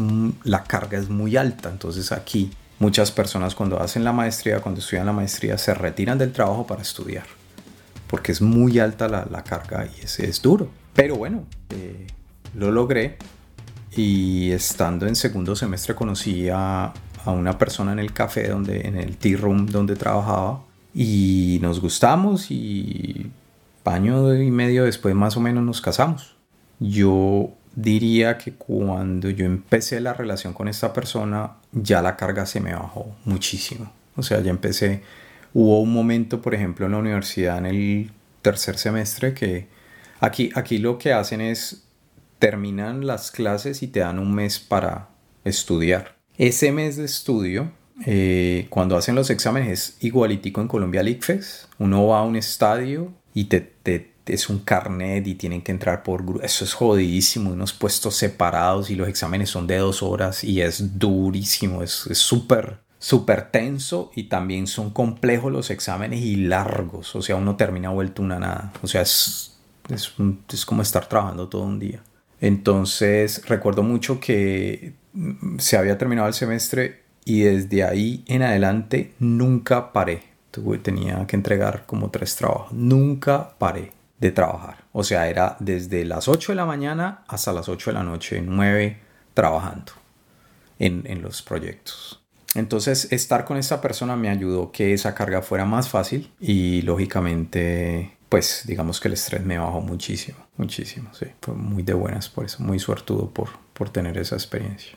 [0.43, 1.69] la carga es muy alta.
[1.69, 6.31] Entonces aquí muchas personas cuando hacen la maestría, cuando estudian la maestría, se retiran del
[6.31, 7.25] trabajo para estudiar.
[8.07, 10.69] Porque es muy alta la, la carga y es, es duro.
[10.93, 12.07] Pero bueno, eh,
[12.53, 13.17] lo logré
[13.95, 16.93] y estando en segundo semestre conocí a,
[17.25, 22.49] una persona en el café donde en el tea room donde trabajaba y nos gustamos
[22.49, 23.30] y
[23.86, 26.36] año y medio después más o menos nos casamos.
[26.80, 32.60] Yo diría que cuando yo empecé la relación con esta persona ya la carga se
[32.60, 33.91] me bajó muchísimo.
[34.15, 35.04] O sea, ya empecé,
[35.54, 39.67] hubo un momento, por ejemplo, en la universidad en el tercer semestre que
[40.19, 41.84] aquí, aquí lo que hacen es
[42.41, 45.10] terminan las clases y te dan un mes para
[45.45, 46.17] estudiar.
[46.39, 47.71] Ese mes de estudio,
[48.08, 51.69] eh, cuando hacen los exámenes, es igualitico en Colombia al ICFES.
[51.77, 56.25] Uno va a un estadio y te, es un carnet y tienen que entrar por
[56.25, 56.41] grupo.
[56.41, 60.97] Eso es jodidísimo, unos puestos separados y los exámenes son de dos horas y es
[60.97, 67.15] durísimo, es súper, súper tenso y también son complejos los exámenes y largos.
[67.15, 68.73] O sea, uno termina vuelto una nada.
[68.82, 70.12] O sea, es, es,
[70.51, 72.01] es como estar trabajando todo un día.
[72.41, 79.13] Entonces recuerdo mucho que mm, se había terminado el semestre y desde ahí en adelante
[79.19, 80.23] nunca paré.
[80.84, 82.73] tenía que entregar como tres trabajos.
[82.73, 84.84] Nunca paré de trabajar.
[84.91, 88.41] O sea, era desde las 8 de la mañana hasta las 8 de la noche,
[88.41, 88.97] 9
[89.34, 89.93] trabajando.
[90.80, 92.21] en, en los proyectos.
[92.56, 98.17] Entonces, estar con esta persona me ayudó que esa carga fuera más fácil y lógicamente,
[98.30, 101.26] pues digamos que el estrés me bajó muchísimo, muchísimo, sí.
[101.41, 104.95] Fue muy de buenas por eso, muy suertudo por, por tener esa experiencia.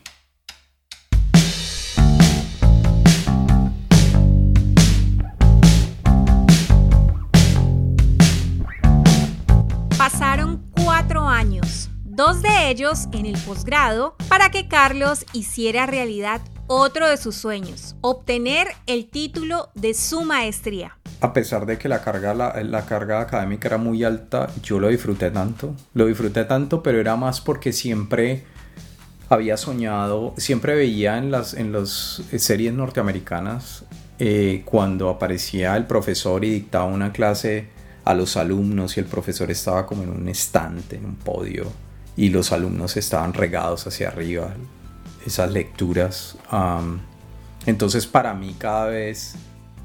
[9.97, 17.09] Pasaron cuatro años, dos de ellos en el posgrado, para que Carlos hiciera realidad otro
[17.09, 20.97] de sus sueños, obtener el título de su maestría.
[21.21, 25.31] A pesar de que la carga, la, carga académica era muy alta, yo lo disfruté
[25.31, 25.75] tanto.
[25.93, 28.43] Lo disfruté tanto, pero era más porque siempre
[29.29, 33.85] había soñado, siempre veía en las, en las series norteamericanas
[34.19, 37.69] eh, cuando aparecía el profesor y dictaba una clase
[38.03, 41.65] a los alumnos y el profesor estaba como en un estante, en un podio,
[42.15, 44.53] y los alumnos estaban regados hacia arriba,
[45.25, 46.37] esas lecturas.
[47.65, 49.35] entonces para mí cada vez,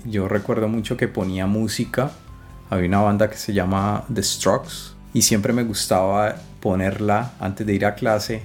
[0.05, 2.13] yo recuerdo mucho que ponía música,
[2.69, 7.75] había una banda que se llama The Strokes y siempre me gustaba ponerla antes de
[7.75, 8.43] ir a clase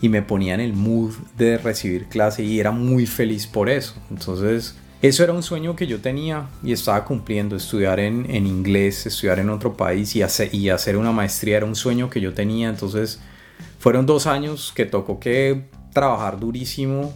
[0.00, 3.94] y me ponía en el mood de recibir clase y era muy feliz por eso.
[4.10, 9.38] Entonces eso era un sueño que yo tenía y estaba cumpliendo, estudiar en, inglés, estudiar
[9.38, 12.68] en otro país y hacer, y hacer una maestría era un sueño que yo tenía.
[12.68, 13.20] Entonces
[13.78, 15.64] fueron dos años que tocó que
[15.96, 17.14] trabajar durísimo,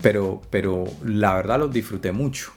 [0.00, 2.52] pero, pero la verdad los disfruté mucho.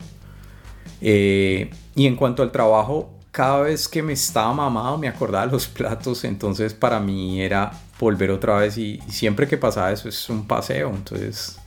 [1.02, 5.52] Eh, y en cuanto al trabajo, cada vez que me estaba mamado me acordaba de
[5.52, 10.30] los platos, entonces para mí era volver otra vez y, siempre que pasaba eso es
[10.30, 11.60] un paseo, entonces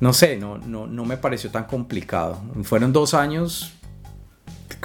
[0.00, 2.38] no sé, no, no, no me pareció tan complicado.
[2.64, 3.72] Fueron dos años,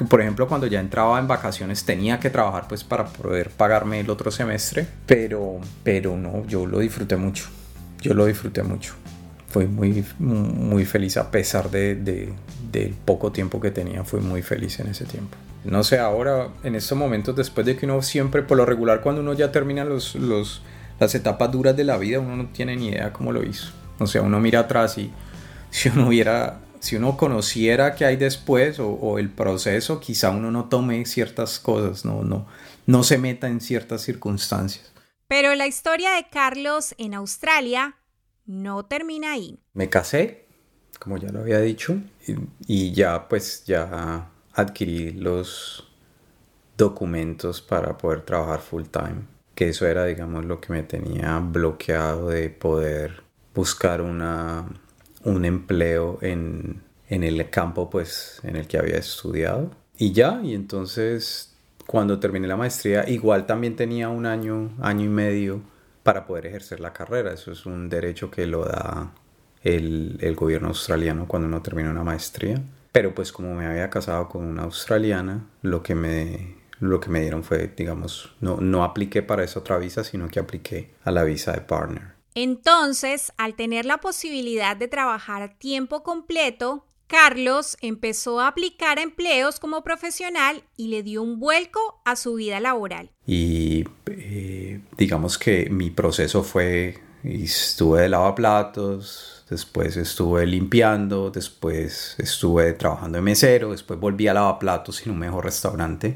[0.07, 4.09] por ejemplo, cuando ya entraba en vacaciones tenía que trabajar pues para poder pagarme el
[4.09, 7.58] otro semestre, pero, pero no, yo lo disfruté mucho
[8.01, 8.93] yo lo disfruté mucho.
[9.49, 14.79] Fui muy, muy feliz a pesar de, del poco tiempo que tenía, fui muy feliz
[14.79, 15.37] en ese tiempo.
[15.63, 19.21] No sé, ahora, en estos momentos, después de que uno siempre, por lo regular, cuando
[19.21, 20.61] uno ya termina los, los,
[20.99, 23.71] las etapas duras de la vida, uno no tiene ni idea cómo lo hizo.
[23.97, 25.11] O sea, uno mira atrás y
[25.71, 30.51] si uno hubiera, si uno conociera qué hay después o, o, el proceso, quizá uno
[30.51, 32.45] no tome ciertas cosas, no, no,
[32.85, 34.89] no se meta en ciertas circunstancias.
[35.29, 37.95] Pero la historia de Carlos en Australia
[38.47, 39.59] no termina ahí.
[39.73, 40.47] Me casé,
[40.97, 42.01] como ya lo había dicho,
[42.65, 45.87] y, ya pues ya adquirí los
[46.75, 49.27] documentos para poder trabajar full time.
[49.53, 53.21] Que eso era, digamos, lo que me tenía bloqueado de poder
[53.53, 54.67] buscar una,
[55.25, 59.69] un empleo en, en el campo pues en el que había estudiado.
[59.95, 61.48] Y ya, y entonces
[61.89, 65.59] cuando terminé la maestría, igual también tenía un año, año y medio
[66.03, 67.33] para poder ejercer la carrera.
[67.33, 69.11] Eso es un derecho que lo da
[69.63, 72.61] el, el gobierno australiano cuando uno termina una maestría.
[72.91, 77.21] Pero pues como me había casado con una australiana, lo que me, lo que me
[77.21, 81.23] dieron fue, digamos, no, no apliqué para esa otra visa, sino que apliqué a la
[81.23, 82.19] visa de partner.
[82.35, 89.59] Entonces, al tener la posibilidad de trabajar a tiempo completo, Carlos empezó a aplicar empleos
[89.59, 93.09] como profesional y le dio un vuelco a su vida laboral.
[93.25, 102.73] Y eh, digamos que mi proceso fue, estuve de lavaplatos, después estuve limpiando, después estuve
[102.73, 106.13] trabajando de mesero, después volví a lavaplatos en un mejor restaurante.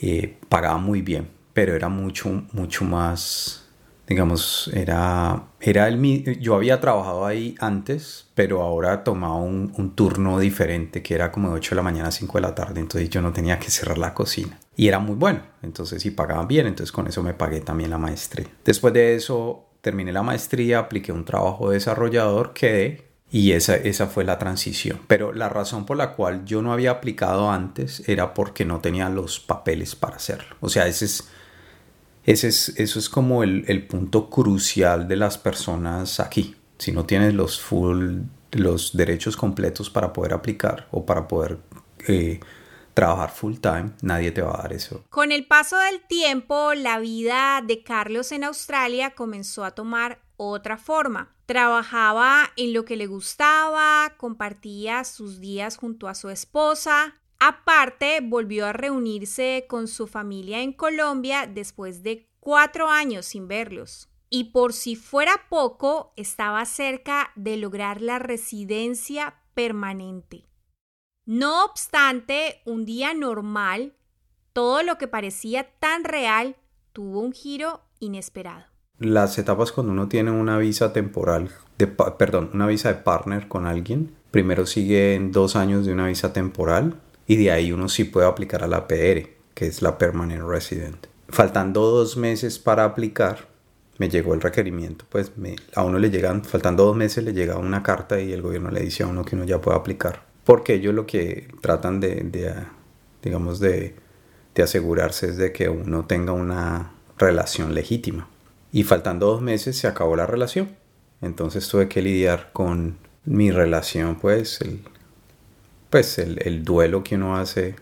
[0.00, 3.63] Eh, pagaba muy bien, pero era mucho, mucho más
[4.14, 11.02] digamos, era, era el, yo había trabajado ahí antes, pero ahora tomaba un, turno diferente,
[11.02, 13.20] que era como de 8 de la mañana a 5 de la tarde, entonces yo
[13.20, 14.60] no tenía que cerrar la cocina.
[14.76, 17.98] Y era muy bueno, entonces sí pagaban bien, entonces con eso me pagué también la
[17.98, 18.46] maestría.
[18.64, 24.06] Después de eso terminé la maestría, apliqué un trabajo de desarrollador, quedé y esa, esa
[24.06, 25.00] fue la transición.
[25.08, 29.08] Pero la razón por la cual yo no había aplicado antes era porque no tenía
[29.08, 30.54] los papeles para hacerlo.
[30.60, 31.28] O sea, ese es
[32.24, 36.56] ese es, eso es como el, punto crucial de las personas aquí.
[36.78, 38.20] Si no tienes los full,
[38.52, 41.58] los derechos completos para poder aplicar o para poder
[42.08, 42.40] eh,
[42.94, 45.04] trabajar full time, nadie te va a dar eso.
[45.10, 50.78] Con el paso del tiempo, la vida de Carlos en Australia comenzó a tomar otra
[50.78, 51.34] forma.
[51.46, 57.14] Trabajaba en lo que le gustaba, compartía sus días junto a su esposa,
[57.46, 64.08] Aparte, volvió a reunirse con su familia en Colombia después de cuatro años sin verlos.
[64.30, 70.46] Y por si fuera poco, estaba cerca de lograr la residencia permanente.
[71.26, 73.94] No obstante, un día normal,
[74.54, 76.56] todo lo que parecía tan real
[76.94, 78.64] tuvo un giro inesperado.
[78.98, 81.50] las etapas cuando uno tiene una visa temporal,
[82.18, 87.02] perdón, una visa de partner con alguien, primero siguen dos años de una visa temporal
[87.26, 91.06] y de ahí uno sí puede aplicar a la PR, que es la Permanent Resident.
[91.28, 93.48] Faltando dos meses para aplicar,
[93.98, 95.32] me llegó el requerimiento, pues
[95.74, 98.80] a uno le llegan, faltando dos meses le llega una carta y el gobierno le
[98.80, 100.24] dice a uno que uno ya puede aplicar.
[100.44, 102.66] Porque ellos lo que tratan de,
[103.22, 103.94] digamos, de,
[104.54, 108.28] de asegurarse es de que uno tenga una relación legítima.
[108.70, 110.76] Y faltando dos meses se acabó la relación.
[111.22, 114.80] Entonces tuve que lidiar con mi relación, pues el,
[115.94, 117.76] pues el, el duelo que uno hace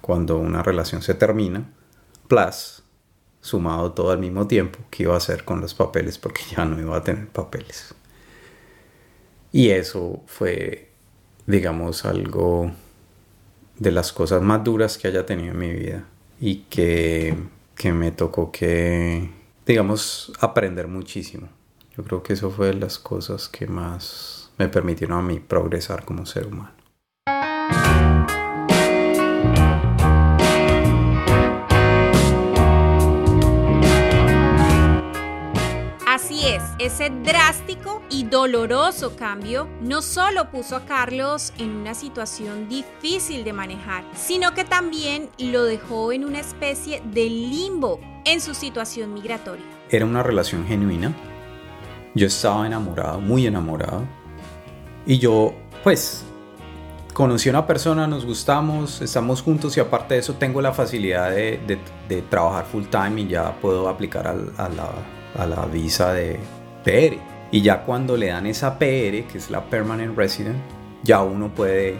[0.00, 1.68] cuando una relación se termina,
[2.28, 2.84] plus
[3.40, 6.78] sumado todo al mismo tiempo, que iba a hacer con los papeles porque ya no
[6.78, 7.92] iba a tener papeles.
[9.50, 10.92] Y eso fue,
[11.48, 12.70] digamos, algo
[13.80, 16.04] de las cosas más duras que haya tenido en mi vida
[16.40, 17.36] y que,
[17.74, 19.28] que me tocó que,
[19.66, 21.48] digamos, aprender muchísimo.
[21.96, 26.04] Yo creo que eso fue de las cosas que más me permitieron a mí progresar
[26.04, 26.75] como ser humano.
[36.86, 43.52] Ese drástico y doloroso cambio no solo puso a Carlos en una situación difícil de
[43.52, 49.64] manejar, sino que también lo dejó en una especie de limbo en su situación migratoria.
[49.90, 51.12] Era una relación genuina.
[52.14, 54.04] Yo estaba enamorado, muy enamorado.
[55.06, 56.24] Y yo, pues,
[57.12, 61.32] conocí a una persona, nos gustamos, estamos juntos y aparte de eso tengo la facilidad
[61.32, 61.82] de,
[62.30, 66.38] trabajar full time y ya puedo aplicar a la visa de,
[66.86, 67.18] PR.
[67.50, 70.56] Y ya cuando le dan esa PR, que es la Permanent Resident,
[71.02, 71.96] ya uno puede,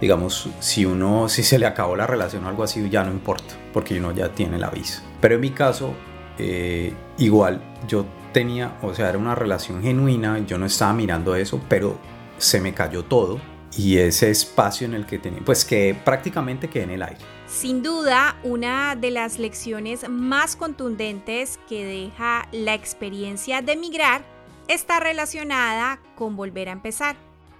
[0.00, 3.54] digamos, si uno, si se le acabó la relación o algo así, ya no importa,
[3.72, 5.02] porque uno ya tiene la visa.
[5.20, 5.92] Pero en mi caso,
[6.38, 11.60] eh, igual, yo tenía, o sea, era una relación genuina, yo no estaba mirando eso,
[11.68, 11.98] pero
[12.38, 13.40] se me cayó todo
[13.76, 17.35] y ese espacio en el que tenía, pues que prácticamente quedé en el aire.
[17.48, 24.24] Sin duda, una de las lecciones más contundentes que deja la experiencia de emigrar
[24.66, 27.16] está relacionada con volver a empezar.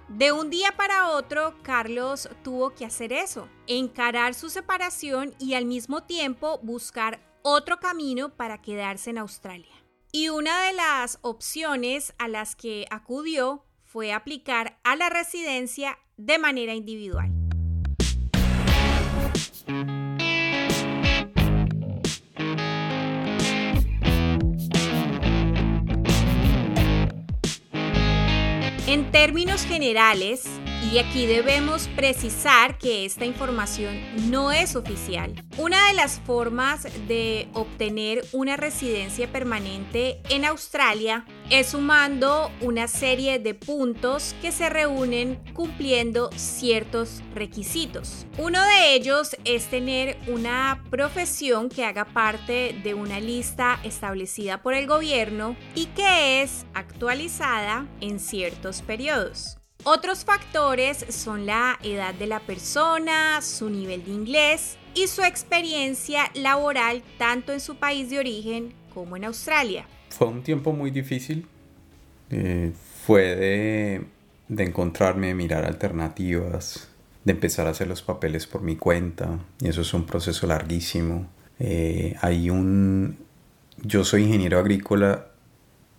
[0.09, 5.65] De un día para otro, Carlos tuvo que hacer eso, encarar su separación y al
[5.65, 9.73] mismo tiempo buscar otro camino para quedarse en Australia.
[10.11, 16.39] Y una de las opciones a las que acudió fue aplicar a la residencia de
[16.39, 17.36] manera individual.
[19.69, 19.83] En
[29.11, 30.45] términos generales,
[30.83, 33.99] y aquí debemos precisar que esta información
[34.29, 35.33] no es oficial.
[35.57, 43.39] Una de las formas de obtener una residencia permanente en Australia es sumando una serie
[43.39, 48.25] de puntos que se reúnen cumpliendo ciertos requisitos.
[48.37, 54.73] Uno de ellos es tener una profesión que haga parte de una lista establecida por
[54.73, 59.57] el gobierno y que es actualizada en ciertos periodos.
[59.83, 66.31] Otros factores son la edad de la persona, su nivel de inglés y su experiencia
[66.33, 69.85] laboral tanto en su país de origen como en Australia.
[70.09, 71.47] Fue un tiempo muy difícil.
[72.29, 72.73] Eh,
[73.05, 74.05] fue de,
[74.49, 76.89] de encontrarme, mirar alternativas,
[77.23, 79.39] de empezar a hacer los papeles por mi cuenta.
[79.61, 81.29] Y eso es un proceso larguísimo.
[81.59, 83.17] Eh, hay un...
[83.83, 85.27] Yo soy ingeniero agrícola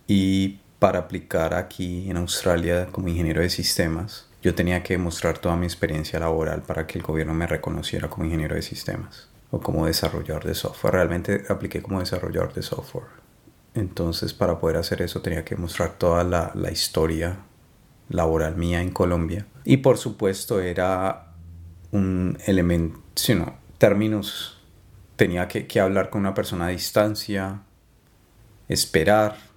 [0.05, 5.57] y para aplicar aquí en Australia como ingeniero de sistemas, yo tenía que mostrar toda
[5.57, 9.85] mi experiencia laboral para que el gobierno me reconociera como ingeniero de sistemas o como
[9.85, 10.93] desarrollador de software.
[10.93, 13.07] Realmente apliqué como desarrollador de software.
[13.73, 17.39] Entonces para poder hacer eso tenía que mostrar toda la, historia
[18.07, 19.45] laboral mía en Colombia.
[19.65, 21.33] Y por supuesto era
[21.91, 24.57] un elemento, sino términos,
[25.17, 27.63] tenía que, que hablar con una persona a distancia,
[28.69, 29.48] esperar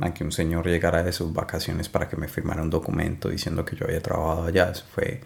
[0.00, 3.64] a que un señor llegara de sus vacaciones para que me firmara un documento diciendo
[3.64, 4.70] que yo había trabajado allá.
[4.70, 5.20] Eso fue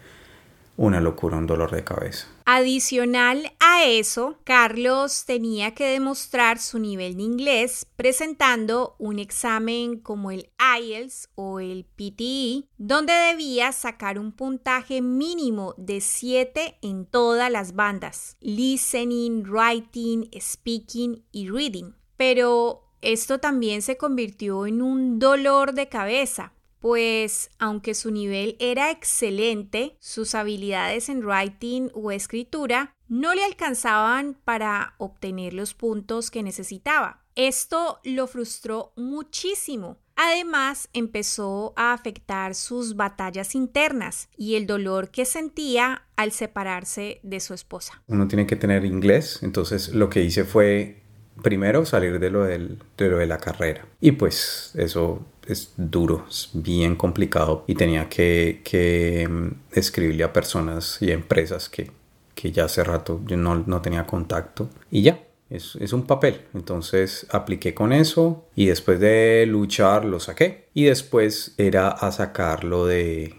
[0.79, 2.27] una locura, un dolor de cabeza.
[2.45, 10.31] Adicional a eso, Carlos tenía que demostrar su nivel de inglés presentando un examen como
[10.31, 10.49] el
[10.81, 17.75] IELTS o el PTE, donde debía sacar un puntaje mínimo de 7 en todas las
[17.75, 21.93] bandas, listening, writing, speaking y reading.
[22.15, 28.91] Pero esto también se convirtió en un dolor de cabeza, pues aunque su nivel era
[28.91, 36.43] excelente, sus habilidades en writing o escritura no le alcanzaban para obtener los puntos que
[36.43, 37.23] necesitaba.
[37.35, 39.97] Esto lo frustró muchísimo.
[40.15, 47.39] Además, empezó a afectar sus batallas internas y el dolor que sentía al separarse de
[47.39, 48.03] su esposa.
[48.07, 51.03] Uno tiene que tener inglés, entonces lo que hice fue
[51.41, 53.85] primero salir de lo, de, lo de la carrera.
[54.01, 60.33] Y pues eso es duro, es bien complicado y tenía que, que mm, escribirle a
[60.33, 61.91] personas y empresas que,
[62.35, 65.19] que ya hace rato yo no, no tenía contacto y ya,
[65.49, 66.41] es, es, un papel.
[66.53, 70.67] Entonces apliqué con eso y después de luchar lo saqué.
[70.73, 73.35] Y después era a sacar lo de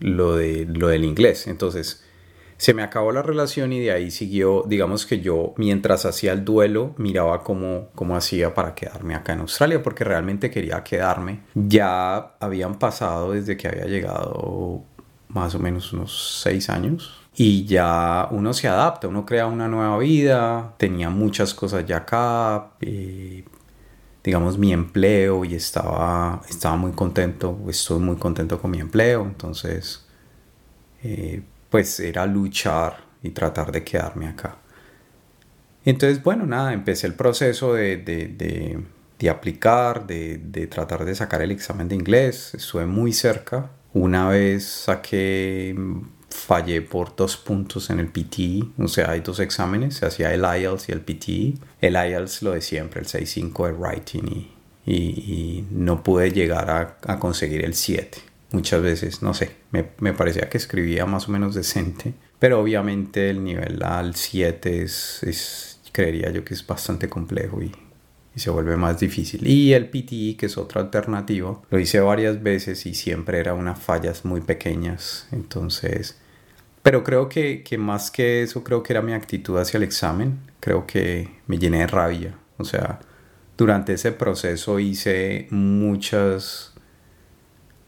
[0.00, 1.46] lo, de, lo del inglés.
[1.46, 2.03] Entonces
[2.64, 6.46] se me acabó la relación y de ahí siguió, digamos que yo mientras hacía el
[6.46, 11.42] duelo miraba cómo, cómo hacía para quedarme acá en Australia porque realmente quería quedarme.
[11.54, 14.82] Ya habían pasado desde que había llegado
[15.28, 19.98] más o menos unos seis años y ya uno se adapta, uno crea una nueva
[19.98, 23.44] vida, tenía muchas cosas ya acá, eh,
[24.22, 30.06] digamos mi empleo y estaba, estaba muy contento, estoy muy contento con mi empleo, entonces
[31.02, 31.42] eh,
[31.74, 34.58] pues era luchar y tratar de quedarme acá.
[35.84, 38.78] Entonces, bueno, nada, empecé el proceso de, de,
[39.18, 43.72] de aplicar, de, tratar de sacar el examen de inglés, estuve muy cerca.
[43.92, 45.74] Una vez saqué
[46.30, 50.44] fallé por dos puntos en el PTE, o sea, hay dos exámenes, se hacía el
[50.44, 51.54] IELTS y el PTE.
[51.80, 54.46] El IELTS lo de siempre, el 6.5 de writing
[54.86, 58.33] y, y, no pude llegar a, a, conseguir el 7.
[58.54, 63.30] Muchas veces, no sé, me, me, parecía que escribía más o menos decente, pero obviamente
[63.30, 67.72] el nivel al 7 es, es, creería yo que es bastante complejo y,
[68.34, 69.46] y se vuelve más difícil.
[69.46, 73.78] Y el PTE, que es otra alternativa, lo hice varias veces y siempre era unas
[73.78, 76.18] fallas muy pequeñas, entonces
[76.84, 80.40] pero creo que, más que eso, creo que era mi actitud hacia el examen.
[80.60, 82.36] Creo que me llené de rabia.
[82.58, 83.00] O sea,
[83.56, 86.73] durante ese proceso hice muchas,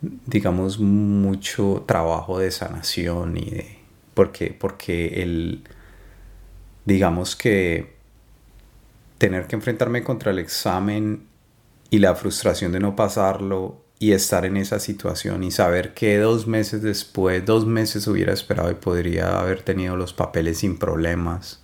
[0.00, 3.78] digamos, mucho trabajo de sanación y de...
[4.14, 5.64] Porque, porque el,
[6.86, 7.96] digamos que
[9.18, 11.26] tener que enfrentarme contra el examen
[11.90, 16.46] y la frustración de no pasarlo y estar en esa situación y saber que dos
[16.46, 21.62] meses después, dos meses hubiera esperado y podría haber tenido los papeles sin problemas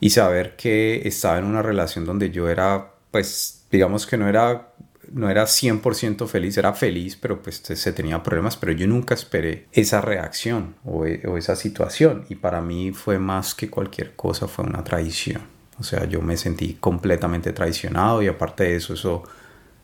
[0.00, 4.72] y saber que estaba en una relación donde yo era, pues, digamos que no era
[5.10, 9.66] no era 100% feliz, era feliz, pero pues se tenía problemas, pero yo nunca esperé
[9.72, 14.64] esa reacción o, o, esa situación y para mí fue más que cualquier cosa, fue
[14.64, 15.42] una traición.
[15.78, 19.24] O sea, yo me sentí completamente traicionado y aparte de eso, eso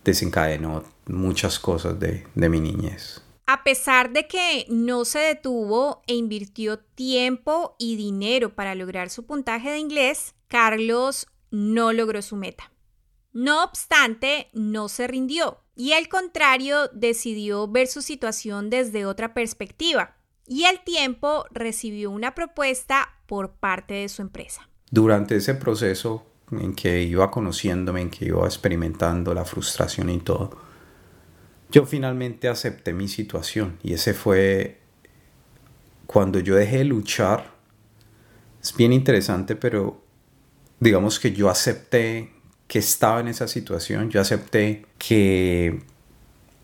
[0.05, 3.23] desencadenó muchas cosas de, de mi niñez.
[3.47, 9.25] A pesar de que no se detuvo e invirtió tiempo y dinero para lograr su
[9.25, 12.71] puntaje de inglés, Carlos no logró su meta.
[13.33, 20.17] No obstante, no se rindió y al contrario decidió ver su situación desde otra perspectiva
[20.47, 24.69] y al tiempo recibió una propuesta por parte de su empresa.
[24.91, 30.59] Durante ese proceso en que iba conociéndome, en que iba experimentando la frustración y todo,
[31.71, 34.81] yo finalmente acepté mi situación y ese fue
[36.07, 37.53] cuando yo dejé de luchar.
[38.63, 40.03] Es bien interesante, pero
[40.81, 42.33] digamos que yo acepté
[42.69, 45.81] que estaba en esa situación, yo acepté que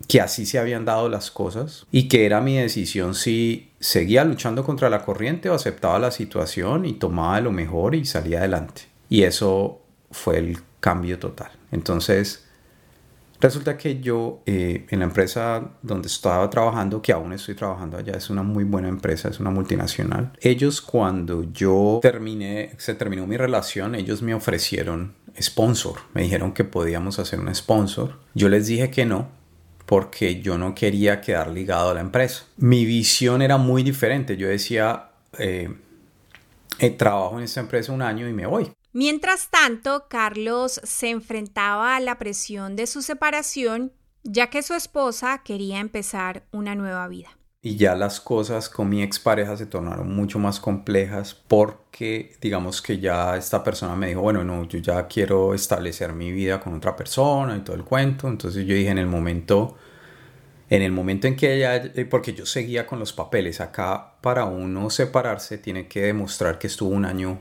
[0.08, 4.64] que así se habían dado las cosas y que era mi decisión si seguía luchando
[4.64, 8.82] contra la corriente o aceptaba la situación y tomaba lo mejor y salía adelante.
[9.08, 9.80] Y eso
[10.10, 11.50] fue el cambio total.
[11.72, 12.44] Entonces,
[13.40, 18.14] resulta que yo eh, en la empresa donde estaba trabajando, que aún estoy trabajando allá,
[18.16, 20.32] es una muy buena empresa, es una multinacional.
[20.40, 26.00] Ellos cuando yo terminé, se terminó mi relación, ellos me ofrecieron sponsor.
[26.12, 28.20] Me dijeron que podíamos hacer un sponsor.
[28.34, 29.28] Yo les dije que no,
[29.86, 32.44] porque yo no quería quedar ligado a la empresa.
[32.56, 34.36] Mi visión era muy diferente.
[34.36, 35.74] Yo decía, eh,
[36.78, 38.72] eh, trabajo en esta empresa un año y me voy.
[38.92, 45.42] Mientras tanto, Carlos se enfrentaba a la presión de su separación, ya que su esposa
[45.44, 47.36] quería empezar una nueva vida.
[47.66, 52.98] Y ya las cosas con mi expareja se tornaron mucho más complejas porque digamos que
[52.98, 56.94] ya esta persona me dijo, bueno, no, yo ya quiero establecer mi vida con otra
[56.94, 58.28] persona y todo el cuento.
[58.28, 59.78] Entonces yo dije en el momento,
[60.68, 64.44] en el momento en que ella, eh, porque yo seguía con los papeles, acá para
[64.44, 67.40] uno separarse tiene que demostrar que estuvo un año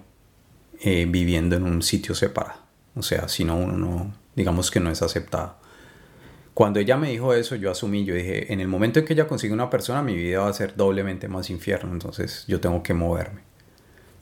[0.82, 2.62] eh, viviendo en un sitio separado.
[2.96, 5.58] O sea, si no, uno no, digamos que no es aceptado.
[6.54, 9.28] Cuando ella me dijo eso, yo asumí, yo dije, en el momento en que ella
[9.28, 12.94] consigue una persona, mi vida va a ser doblemente más infierno, entonces yo tengo que
[12.94, 13.42] moverme.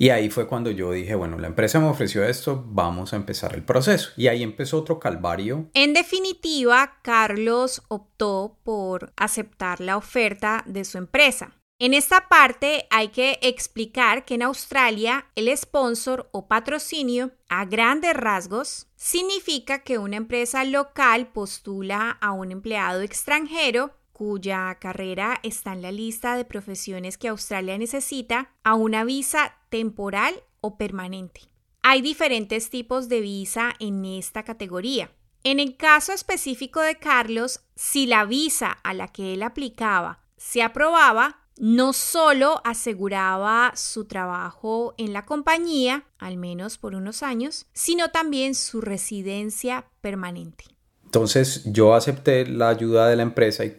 [0.02, 3.54] Y ahí fue cuando yo dije, bueno, la empresa me ofreció esto, vamos a empezar
[3.54, 4.10] el proceso.
[4.18, 5.70] Y ahí empezó otro calvario.
[5.76, 11.52] En definitiva, Carlos optó por aceptar la oferta de su empresa.
[11.84, 18.14] En esta parte hay que explicar que en Australia el sponsor o patrocinio, a grandes
[18.14, 25.82] rasgos, significa que una empresa local postula a un empleado extranjero cuya carrera está en
[25.82, 31.50] la lista de profesiones que Australia necesita a una visa temporal o permanente.
[31.82, 35.10] Hay diferentes tipos de visa en esta categoría.
[35.44, 40.62] En el caso específico de Carlos, si la visa a la que él aplicaba se
[40.62, 48.10] aprobaba, no solo aseguraba su trabajo en la compañía, al menos por unos años, sino
[48.10, 50.66] también su residencia permanente.
[51.06, 53.76] Entonces yo acepté la ayuda de la empresa y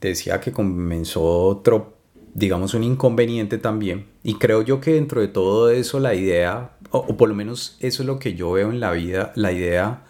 [0.00, 1.98] decía que comenzó otro,
[2.34, 4.08] digamos, un inconveniente también.
[4.24, 8.02] Y creo yo que dentro de todo eso la idea, o, por lo menos eso
[8.02, 10.02] es lo que yo veo en la vida, la idea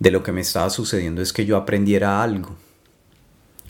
[0.00, 2.56] de lo que me estaba sucediendo es que yo aprendiera algo.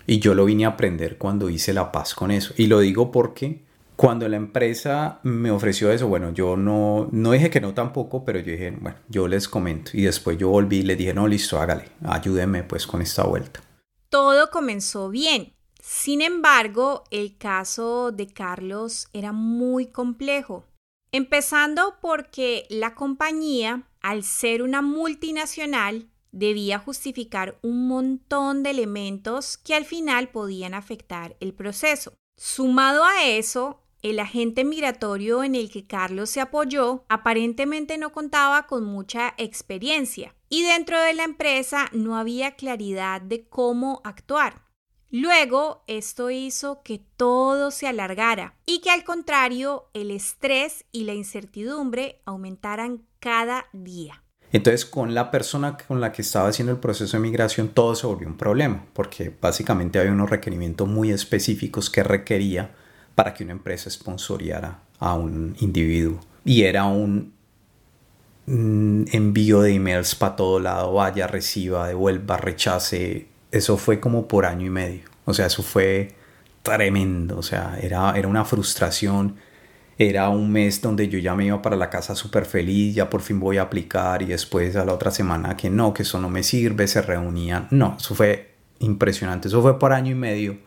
[0.06, 2.54] Y yo lo vine a aprender cuando hice la paz con eso.
[2.56, 3.64] Y lo digo porque
[3.96, 8.38] cuando la empresa me ofreció eso, bueno, yo no, no dije que no tampoco, pero
[8.38, 9.92] yo dije, bueno, yo les comento.
[9.94, 13.60] Y después yo volví y le dije, no, listo, hágale, ayúdeme pues con esta vuelta
[14.16, 15.52] todo comenzó bien.
[15.78, 20.64] Sin embargo, el caso de Carlos era muy complejo,
[21.12, 29.74] empezando porque la compañía, al ser una multinacional, debía justificar un montón de elementos que
[29.74, 32.12] al final podían afectar el proceso.
[32.36, 38.66] Sumado a eso, el agente migratorio en el que Carlos se apoyó aparentemente no contaba
[38.66, 44.66] con mucha experiencia y dentro de la empresa no había claridad de cómo actuar.
[45.10, 51.14] Luego, esto hizo que todo se alargara y que al contrario, el estrés y la
[51.14, 54.25] incertidumbre aumentaran cada día.
[54.52, 58.06] Entonces, con la persona con la que estaba haciendo el proceso de migración, todo se
[58.06, 62.70] volvió un problema, porque básicamente había unos requerimientos muy específicos que requería
[63.14, 66.20] para que una empresa sponsoriara a un individuo.
[66.44, 67.34] Y era un
[68.46, 73.26] envío de emails para todo lado, vaya, reciba, devuelva, rechace.
[73.50, 75.02] Eso fue como por año y medio.
[75.24, 76.14] O sea, eso fue
[76.62, 77.38] tremendo.
[77.38, 79.36] O sea, era, era una frustración.
[79.98, 83.22] Era un mes donde yo ya me iba para la casa súper feliz, ya por
[83.22, 86.28] fin voy a aplicar y después a la otra semana que no, que eso no
[86.28, 87.68] me sirve, se reunían.
[87.70, 89.48] No, eso fue impresionante.
[89.48, 90.58] Eso fue por año y medio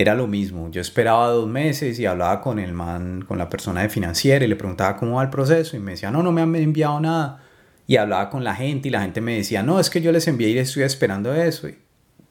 [0.00, 0.70] era lo mismo.
[0.70, 4.48] Yo esperaba dos meses y hablaba con el man, con la persona de financiera y
[4.48, 7.42] le preguntaba cómo va el proceso y me decía, no, no me han enviado nada.
[7.86, 10.26] Y hablaba con la gente y la gente me decía, no, es que yo les
[10.28, 11.68] envié y estoy esperando eso.
[11.68, 11.76] Y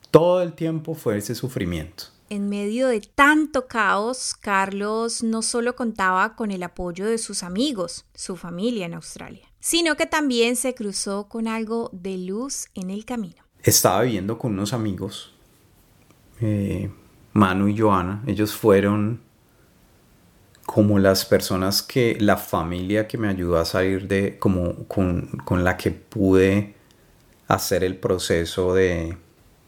[0.09, 2.05] todo el tiempo fue ese sufrimiento.
[2.29, 8.05] En medio de tanto caos, Carlos no solo contaba con el apoyo de sus amigos,
[8.13, 13.05] su familia en Australia, sino que también se cruzó con algo de luz en el
[13.05, 13.43] camino.
[13.63, 15.33] Estaba viviendo con unos amigos
[16.41, 16.89] eh,
[17.33, 19.21] Manu y Joana, ellos fueron
[20.65, 25.77] como las personas que, la familia que me ayudó a salir de, como con, la
[25.77, 26.75] que pude
[27.47, 29.17] hacer el proceso de,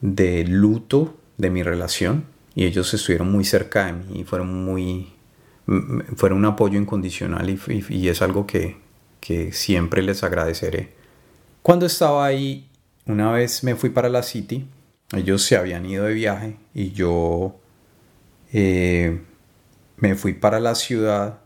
[0.00, 2.24] de, luto de mi relación.
[2.54, 5.12] Y ellos estuvieron muy cerca de mí y fueron muy,
[6.16, 8.76] fueron un apoyo incondicional y, y es algo que,
[9.20, 10.90] que siempre les agradeceré.
[11.62, 12.68] Cuando estaba ahí,
[13.06, 14.66] una vez me fui para la City
[15.12, 17.60] ellos se habían ido de viaje y yo
[18.52, 19.20] eh,
[19.96, 21.40] me fui para la ciudad.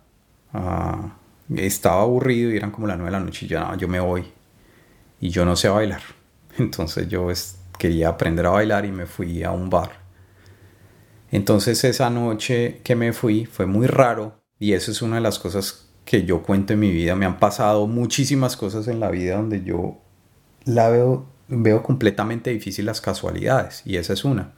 [0.52, 1.16] Ah,
[1.54, 4.24] estaba aburrido y eran como las nueve de la noche y yo, yo me voy.
[5.20, 6.02] Y yo no sé bailar.
[6.58, 7.28] Entonces yo
[7.78, 10.05] quería aprender a bailar y me fui a un bar.
[11.30, 15.38] Entonces esa noche que me fui fue muy raro y eso es una de las
[15.38, 17.16] cosas que yo cuento en mi vida.
[17.16, 19.98] Me han pasado muchísimas cosas en la vida donde yo
[20.64, 24.52] la veo veo completamente difícil las casualidades y esa es una.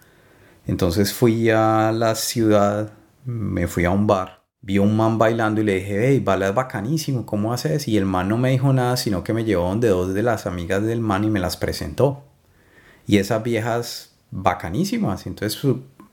[0.67, 2.93] Entonces fui a la ciudad,
[3.25, 6.55] me fui a un bar, vi a un man bailando y le dije, hey, bailas
[6.55, 7.89] bacanísimo, ¿cómo haces?
[7.89, 10.47] Y el man no me dijo nada, sino que me llevó donde dos de las
[10.47, 12.25] amigas del man y me las presentó.
[13.07, 15.59] Y esas viejas bacanísimas, entonces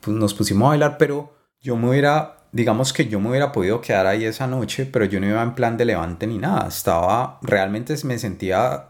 [0.07, 4.07] nos pusimos a bailar, pero yo me hubiera, digamos que yo me hubiera podido quedar
[4.07, 7.95] ahí esa noche, pero yo no iba en plan de levante ni nada, estaba, realmente
[8.03, 8.89] me sentía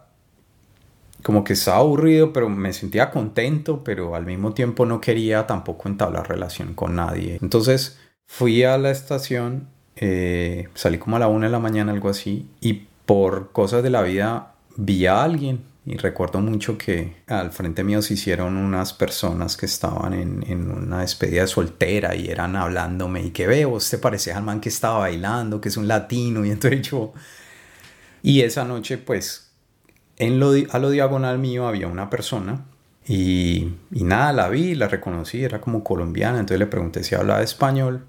[1.23, 5.89] como que estaba aburrido, pero me sentía contento, pero al mismo tiempo no quería tampoco
[5.89, 7.39] entablar relación con nadie.
[7.41, 7.97] Entonces
[8.27, 12.47] fui a la estación, eh, salí como a la una de la mañana, algo así,
[12.61, 17.83] y por cosas de la vida vi a alguien y recuerdo mucho que al frente
[17.83, 23.21] mío se hicieron unas personas que estaban en, una despedida de soltera y eran hablándome
[23.21, 26.49] y que veo, usted parecía al man que estaba bailando, que es un latino y
[26.51, 27.13] entonces yo...
[28.23, 29.51] Y esa noche pues
[30.17, 32.65] en lo, a lo diagonal mío había una persona
[33.05, 37.43] y, y nada, la vi, la reconocí, era como colombiana, entonces le pregunté si hablaba
[37.43, 38.07] español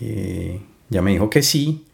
[0.00, 1.86] y ya me dijo que sí,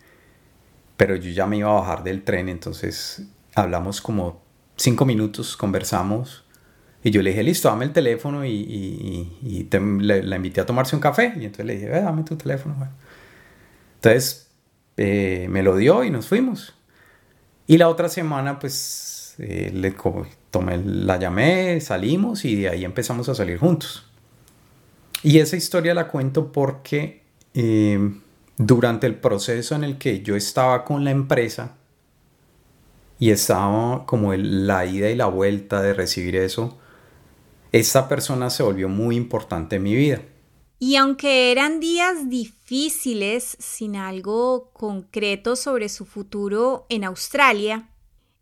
[0.98, 3.22] pero yo ya me iba a bajar del tren, entonces
[3.54, 4.44] hablamos como
[4.76, 6.44] cinco minutos, conversamos.
[7.02, 9.28] Y yo le dije, listo, dame el teléfono y,
[10.00, 11.32] le, la invité a tomarse un café.
[11.36, 12.74] Y entonces le dije, dame tu teléfono.
[13.96, 14.50] Entonces
[14.96, 16.74] eh, me lo dio y nos fuimos.
[17.66, 19.94] Y la otra semana, pues, eh, le
[20.50, 24.06] tomé, la llamé, salimos y de ahí empezamos a salir juntos.
[25.22, 27.22] Y esa historia la cuento porque
[27.54, 27.98] eh,
[28.56, 31.76] durante el proceso en el que yo estaba con la empresa,
[33.18, 36.78] y estaba como la ida y la vuelta de recibir eso,
[37.72, 40.22] esta persona se volvió muy importante en mi vida.
[40.78, 47.88] Y aunque eran días difíciles sin algo concreto sobre su futuro en Australia,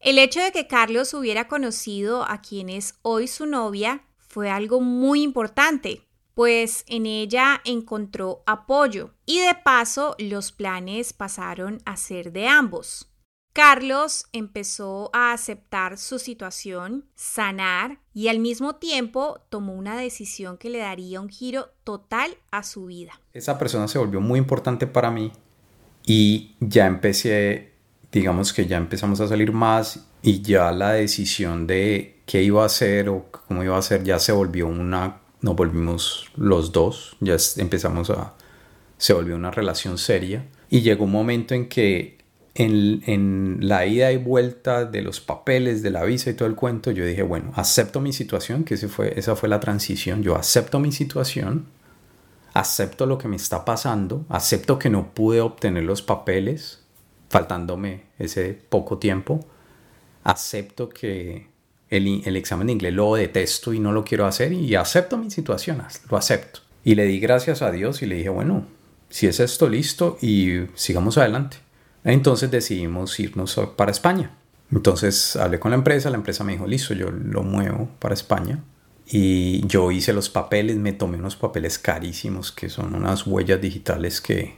[0.00, 4.80] el hecho de que Carlos hubiera conocido a quien es hoy su novia fue algo
[4.80, 6.02] muy importante,
[6.34, 13.13] pues en ella encontró apoyo y de paso los planes pasaron a ser de ambos.
[13.54, 20.70] Carlos empezó a aceptar su situación, sanar y al mismo tiempo tomó una decisión que
[20.70, 23.12] le daría un giro total a su vida.
[23.32, 25.30] Esa persona se volvió muy importante para mí
[26.04, 27.74] y ya empecé,
[28.10, 32.66] digamos que ya empezamos a salir más y ya la decisión de qué iba a
[32.66, 37.36] hacer o cómo iba a hacer ya se volvió una, nos volvimos los dos, ya
[37.58, 38.34] empezamos a,
[38.98, 42.23] se volvió una relación seria y llegó un momento en que
[42.54, 46.90] en, la ida y vuelta de los papeles, de la visa y todo el cuento,
[46.90, 50.78] yo dije, bueno, acepto mi situación, que ese fue, esa fue la transición, yo acepto
[50.78, 51.66] mi situación,
[52.52, 56.84] acepto lo que me está pasando, acepto que no pude obtener los papeles,
[57.28, 59.40] faltándome ese poco tiempo,
[60.22, 61.48] acepto que
[61.90, 65.30] el, el examen de inglés lo detesto y no lo quiero hacer y acepto mi
[65.30, 66.60] situación, lo acepto.
[66.84, 68.66] Y le di gracias a Dios y le dije, bueno,
[69.08, 71.63] si es esto listo y sigamos adelante.
[72.04, 74.30] Entonces decidimos irnos para España.
[74.70, 78.62] Entonces hablé con la empresa, la empresa me dijo, listo, yo lo muevo para España.
[79.06, 84.20] Y yo hice los papeles, me tomé unos papeles carísimos, que son unas huellas digitales
[84.20, 84.56] que,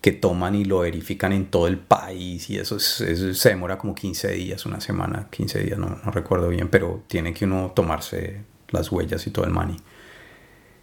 [0.00, 2.48] que toman y lo verifican en todo el país.
[2.50, 6.68] Y eso, se demora como 15 días, una semana, 15 días, no, no recuerdo bien,
[6.68, 9.76] pero tiene que uno tomarse las huellas y todo el money.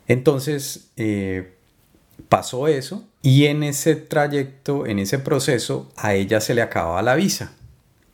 [0.08, 1.56] Entonces, eh,
[2.30, 7.16] pasó eso y en ese trayecto, en ese proceso, a ella se le acababa la
[7.16, 7.54] visa.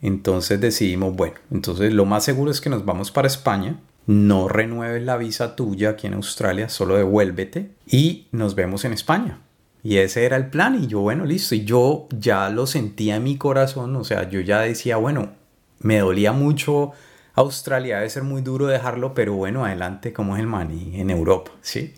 [0.01, 5.03] Entonces decidimos, bueno, entonces lo más seguro es que nos vamos para España, no renueves
[5.03, 9.39] la visa tuya aquí en Australia, solo devuélvete y nos vemos en España.
[9.83, 11.55] Y ese era el plan y yo, bueno, listo.
[11.55, 15.33] Y yo ya lo sentía en mi corazón, o sea, yo ya decía, bueno,
[15.79, 16.91] me dolía mucho
[17.35, 21.51] Australia, debe ser muy duro dejarlo, pero bueno, adelante, como es el maní en Europa,
[21.61, 21.93] ¿sí?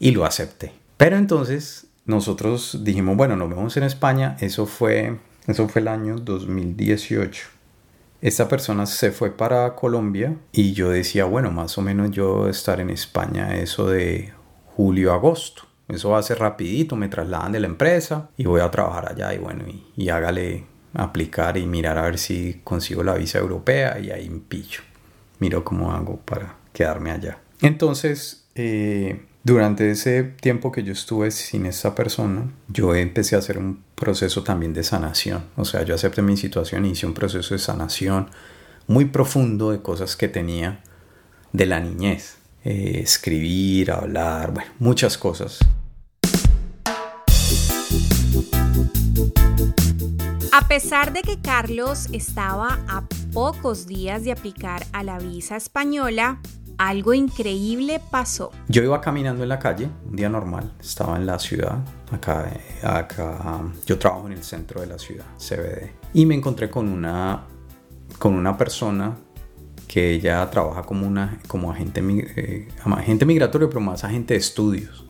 [0.00, 0.72] Y lo acepté.
[0.98, 4.36] Pero entonces nosotros dijimos, bueno, nos vemos en España.
[4.40, 7.46] Eso fue, eso fue el año 2018.
[8.20, 12.80] Esta persona se fue para Colombia y yo decía, bueno, más o menos yo estar
[12.80, 14.32] en España eso de
[14.74, 15.62] julio, agosto.
[15.86, 19.32] Eso va a ser rapidito, me trasladan de la empresa y voy a trabajar allá
[19.32, 19.64] y bueno,
[19.96, 24.80] y, hágale aplicar y mirar a ver si consigo la visa europea y ahí pillo.
[25.38, 27.38] Miro cómo hago para quedarme allá.
[27.62, 33.56] Entonces, eh, durante ese tiempo que yo estuve sin esa persona, yo empecé a hacer
[33.56, 35.42] un proceso también de sanación.
[35.56, 38.28] O sea, yo acepté mi situación y hice un proceso de sanación
[38.86, 40.82] muy profundo de cosas que tenía
[41.54, 42.36] de la niñez.
[42.62, 45.60] Eh, escribir, hablar, bueno, muchas cosas.
[50.52, 56.40] A pesar de que Carlos estaba a pocos días de aplicar a la visa española,
[56.78, 58.52] algo increíble pasó.
[58.68, 61.78] Yo iba caminando en la calle, un día normal, estaba en la ciudad,
[62.10, 62.50] acá,
[62.82, 67.44] acá, yo trabajo en el centro de la ciudad, CBD, y me encontré con una,
[68.18, 69.16] con una persona
[69.88, 72.00] que ella trabaja como, una, como agente,
[72.36, 75.04] eh, agente migratorio, pero más agente de estudios.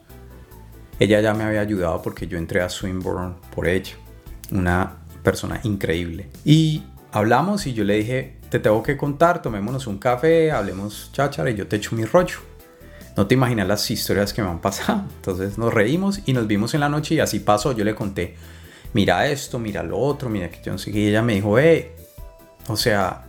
[0.98, 3.94] Ella ya me había ayudado porque yo entré a Swinburne por ella,
[4.50, 6.30] una persona increíble.
[6.44, 11.50] Y hablamos y yo le dije, te tengo que contar, tomémonos un café, hablemos cháchara
[11.50, 12.38] y yo te echo mi rollo.
[13.16, 15.04] No te imaginas las historias que me han pasado.
[15.16, 17.72] Entonces nos reímos y nos vimos en la noche y así pasó.
[17.72, 18.36] Yo le conté,
[18.92, 21.00] mira esto, mira lo otro, mira que yo no sé qué.
[21.00, 21.92] Y ella me dijo, eh,
[22.68, 23.24] o sea,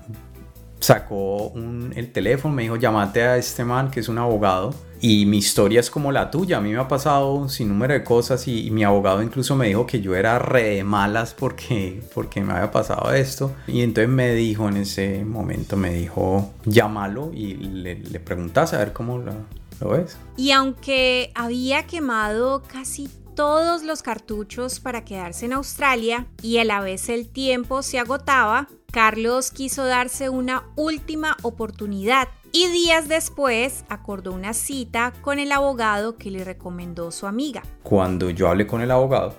[0.80, 1.54] sacó
[1.96, 4.74] el teléfono, me dijo, llámate a este man que es un abogado.
[5.02, 6.58] Y mi historia es como la tuya.
[6.58, 9.86] A mí me ha pasado sin número de cosas y, mi abogado incluso me dijo
[9.86, 13.56] que yo era re de malas porque, porque me había pasado esto.
[13.68, 18.80] Y entonces me dijo en ese momento, me dijo, llámalo y le, le preguntas a
[18.80, 19.34] ver cómo lo,
[19.80, 20.18] lo ves.
[20.38, 26.82] Y aunque había quemado casi todos los cartuchos para quedarse en Australia y a la
[26.82, 34.34] vez el tiempo se agotaba, Carlos quiso darse una última oportunidad y días después acordó
[34.34, 37.64] una cita con el abogado que le recomendó su amiga.
[37.84, 39.36] Cuando yo hablé con el abogado,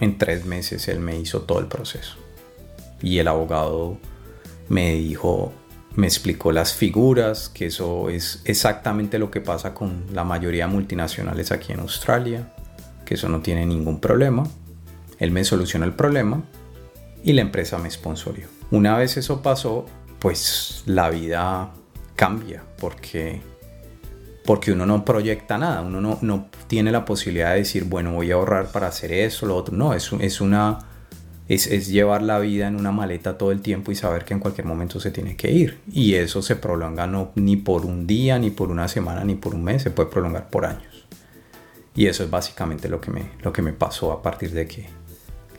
[0.00, 2.16] en tres meses él me hizo todo el proceso.
[3.00, 3.98] Y el abogado
[4.68, 5.52] me dijo,
[5.94, 11.52] me explicó las figuras, que eso es exactamente lo que pasa con la mayoría multinacionales
[11.52, 12.52] aquí en Australia
[13.04, 14.44] que eso no tiene ningún problema.
[15.18, 16.42] Él me soluciona el problema
[17.22, 18.48] y la empresa me sponsorió.
[18.70, 19.86] Una vez eso pasó,
[20.18, 21.72] pues la vida
[22.22, 23.40] cambia porque,
[24.44, 28.30] porque uno no proyecta nada, uno no, no tiene la posibilidad de decir, bueno, voy
[28.30, 29.76] a ahorrar para hacer eso, lo otro.
[29.76, 30.78] No, es, es una...
[31.48, 34.38] Es, es, llevar la vida en una maleta todo el tiempo y saber que en
[34.38, 35.80] cualquier momento se tiene que ir.
[35.90, 39.56] Y eso se prolonga no, ni por un día, ni por una semana, ni por
[39.56, 41.08] un mes, se puede prolongar por años.
[41.96, 44.88] Y eso es básicamente lo que me, lo que me pasó a partir de que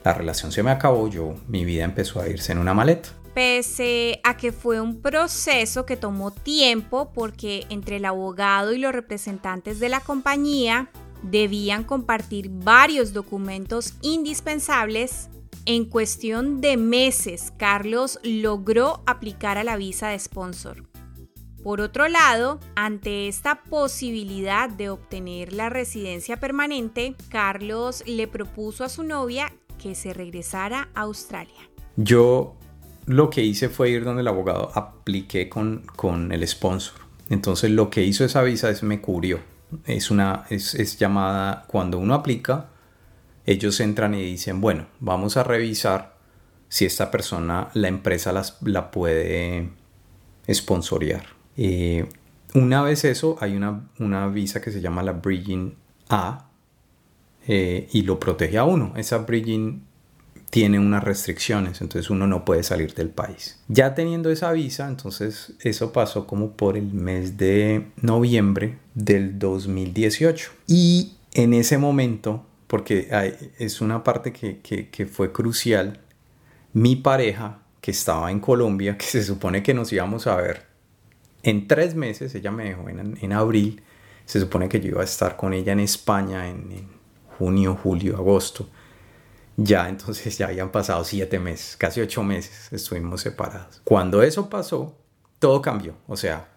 [0.05, 3.09] la relación se me acabó, yo, mi vida empezó a irse en una maleta.
[3.34, 8.93] Pese a que fue un proceso que tomó tiempo porque entre el abogado y los
[8.93, 10.91] representantes de la compañía
[11.23, 15.29] debían compartir varios documentos indispensables,
[15.65, 20.84] en cuestión de meses Carlos logró aplicar a la visa de sponsor.
[21.63, 28.89] Por otro lado, ante esta posibilidad de obtener la residencia permanente, Carlos le propuso a
[28.89, 31.69] su novia que se regresara a Australia.
[31.95, 32.57] Yo
[33.06, 37.01] lo que hice fue ir donde el abogado, apliqué con, con el sponsor.
[37.30, 39.39] Entonces lo que hizo esa visa es me cubrió.
[39.86, 42.70] Es, una, es, llamada, cuando uno aplica,
[43.45, 46.16] ellos entran y dicen, bueno, vamos a revisar
[46.70, 49.70] si esta persona, la empresa las, la puede
[50.51, 51.26] sponsorear.
[51.58, 52.08] Eh,
[52.56, 55.76] una vez eso, hay una, visa que se llama la Bridging
[56.10, 56.49] A
[57.47, 58.93] eh, y lo protege a uno.
[58.95, 59.84] Esa Bridging
[60.54, 63.60] tiene unas restricciones, entonces uno no puede salir del país.
[63.70, 70.51] Ya teniendo esa visa, entonces eso pasó como por el mes de noviembre del 2018.
[70.68, 73.10] Y en ese momento, porque
[73.58, 76.01] es una parte que, que fue crucial,
[76.72, 80.74] mi pareja que estaba en Colombia, que se supone que nos íbamos a ver
[81.43, 83.82] en tres meses, ella me dejó en, abril,
[84.26, 86.88] se supone que yo iba a estar con ella en España en,
[87.38, 88.70] junio, julio, agosto.
[89.56, 93.82] Ya entonces ya habían pasado siete meses, casi ocho meses estuvimos separados.
[93.84, 94.97] Cuando eso pasó,
[95.39, 95.95] todo cambió.
[96.08, 96.49] O sea,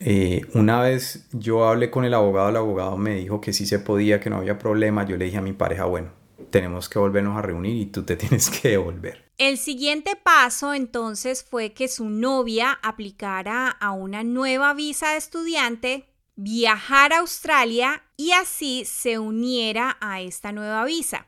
[0.00, 3.78] eh, una vez yo hablé con el abogado, el abogado me dijo que sí se
[3.78, 5.04] podía, que no había problema.
[5.06, 6.10] Yo le dije a mi pareja, bueno,
[6.50, 9.24] tenemos que volvernos a reunir y tú te tienes que devolver.
[9.36, 16.08] El siguiente paso entonces fue que su novia aplicara a una nueva visa de estudiante,
[16.36, 21.26] viajara a Australia y así se uniera a esta nueva visa.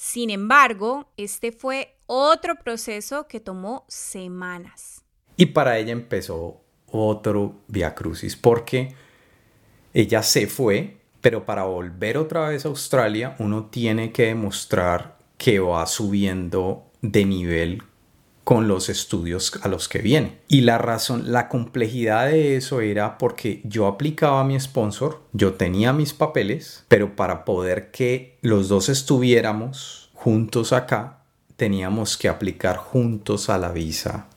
[0.00, 5.02] Sin embargo, este fue otro proceso que tomó semanas.
[5.36, 8.94] Y para ella empezó otro via crucis porque
[9.92, 15.58] ella se fue pero para volver otra vez a Australia uno tiene que demostrar que
[15.58, 17.82] va subiendo de nivel
[18.48, 20.38] con los estudios a los que viene.
[20.48, 25.52] Y la razón, la complejidad de eso era porque yo aplicaba a mi sponsor, yo
[25.52, 31.18] tenía mis papeles, pero para poder que los dos estuviéramos juntos acá,
[31.56, 34.28] teníamos que aplicar juntos a la visa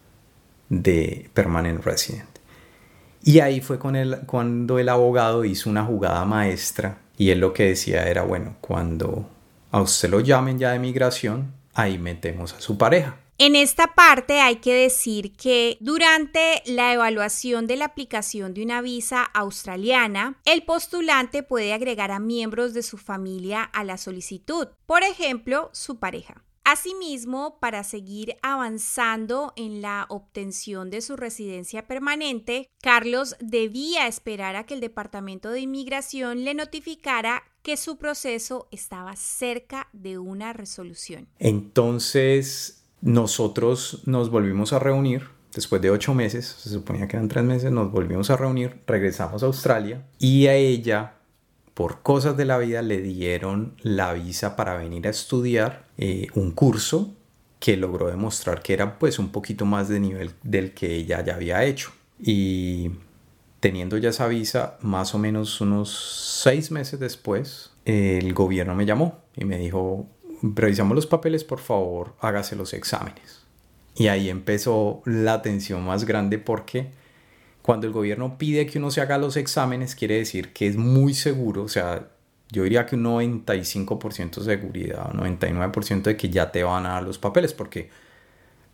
[0.67, 2.27] de permanent resident.
[3.23, 7.53] Y ahí fue con el, cuando el abogado hizo una jugada maestra y él lo
[7.53, 9.29] que decía era, bueno, cuando
[9.71, 13.20] a usted lo llamen ya de migración, ahí metemos a su pareja.
[13.43, 18.83] En esta parte hay que decir que durante la evaluación de la aplicación de una
[18.83, 25.01] visa australiana, el postulante puede agregar a miembros de su familia a la solicitud, por
[25.01, 26.43] ejemplo, su pareja.
[26.63, 34.67] Asimismo, para seguir avanzando en la obtención de su residencia permanente, Carlos debía esperar a
[34.67, 41.27] que el Departamento de Inmigración le notificara que su proceso estaba cerca de una resolución.
[41.39, 45.29] Entonces, nosotros nos volvimos a reunir.
[45.53, 49.43] Después de ocho meses, se suponía que eran tres meses, nos volvimos a reunir, regresamos
[49.43, 51.15] a Australia y a ella
[51.73, 56.51] por cosas de la vida le dieron la visa para venir a estudiar eh, un
[56.51, 57.13] curso
[57.59, 61.35] que logró demostrar que era pues un poquito más de nivel del que ella ya
[61.35, 61.91] había hecho.
[62.19, 62.91] Y
[63.59, 69.23] teniendo ya esa visa, más o menos unos seis meses después, el gobierno me llamó
[69.35, 70.07] y me dijo,
[70.41, 73.41] revisamos los papeles, por favor, hágase los exámenes.
[73.95, 76.91] Y ahí empezó la tensión más grande porque
[77.61, 81.13] cuando el gobierno pide que uno se haga los exámenes, quiere decir que es muy
[81.13, 82.07] seguro, o sea,
[82.49, 86.93] yo diría que un 95% de seguridad, un 99% de que ya te van a
[86.93, 87.89] dar los papeles, porque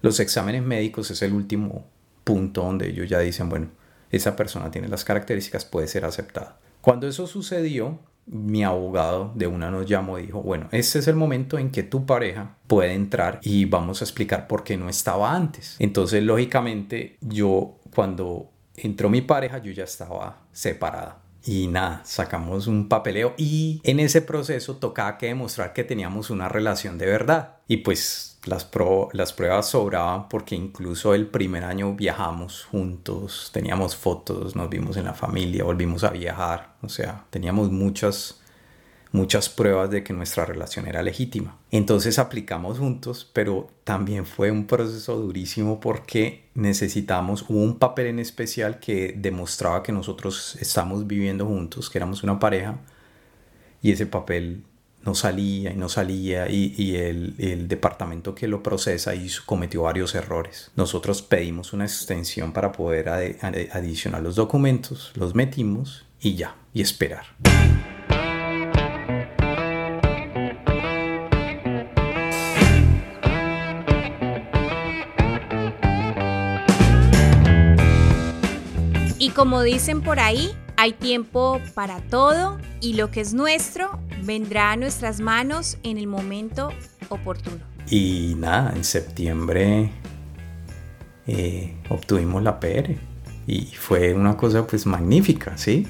[0.02, 1.86] los exámenes médicos es el último
[2.24, 3.70] punto donde ellos ya dicen, bueno,
[4.10, 6.60] esa persona tiene las características, puede ser aceptada.
[6.82, 11.16] Cuando eso sucedió, mi abogado de una nos llamó y dijo, bueno, este es el
[11.16, 15.34] momento en que tu pareja puede entrar y vamos a explicar por qué no estaba
[15.34, 15.78] antes.
[15.80, 22.90] Entonces, lógicamente, yo cuando entró mi pareja, yo ya estaba separada y nada, sacamos un
[22.90, 27.56] papeleo y en ese proceso tocaba que demostrar que teníamos una relación de verdad.
[27.68, 34.70] Y pues las, pruebas sobraban porque incluso el primer año viajamos juntos, teníamos fotos, nos
[34.70, 38.42] vimos en la familia, volvimos a viajar, o sea, teníamos muchas
[39.12, 41.58] muchas pruebas de que nuestra relación era legítima.
[41.72, 48.80] Entonces aplicamos juntos, pero también fue un proceso durísimo porque necesitamos un papel en especial
[48.80, 52.80] que demostraba que nosotros estamos viviendo juntos, que éramos una pareja,
[53.82, 54.64] y ese papel
[55.04, 60.16] no salía y no salía y, el, el, departamento que lo procesa hizo, cometió varios
[60.16, 60.72] errores.
[60.76, 67.26] Nosotros pedimos una extensión para poder adicionar los documentos, los metimos y ya, y esperar.
[79.20, 84.72] Y como dicen por ahí, hay tiempo para todo y lo que es nuestro vendrá
[84.72, 86.70] a nuestras manos en el momento
[87.10, 87.58] oportuno.
[87.90, 89.92] Y nada, en septiembre
[91.26, 92.96] eh, obtuvimos la PR
[93.48, 95.88] y fue una cosa pues magnífica, ¿sí?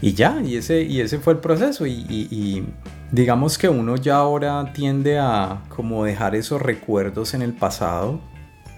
[0.00, 2.64] Y ya, y ese, y ese fue el proceso y, y
[3.10, 8.20] digamos que uno ya ahora tiende a como dejar esos recuerdos en el pasado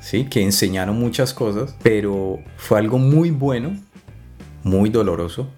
[0.01, 0.25] ¿sí?
[0.25, 3.77] que enseñaron muchas cosas, pero fue algo muy bueno,
[4.63, 5.49] muy doloroso,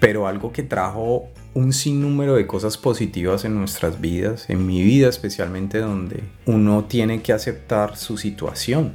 [0.00, 5.08] pero algo que trajo un sinnúmero de cosas positivas en nuestras vidas, en mi vida
[5.08, 8.94] especialmente, donde uno tiene que aceptar su situación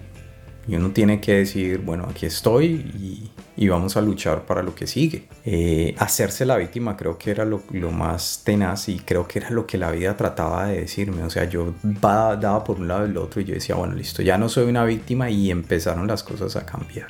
[0.68, 4.86] y uno tiene que decir, bueno, aquí estoy y vamos a luchar para lo que
[4.86, 5.28] sigue.
[5.44, 7.62] Eh, hacerse la víctima creo que era lo,
[7.92, 11.24] más tenaz y creo que era lo que la vida trataba de decirme.
[11.24, 14.22] O sea, yo daba por un lado y el otro y yo decía, bueno, listo,
[14.22, 17.08] ya no soy una víctima y empezaron las cosas a cambiar.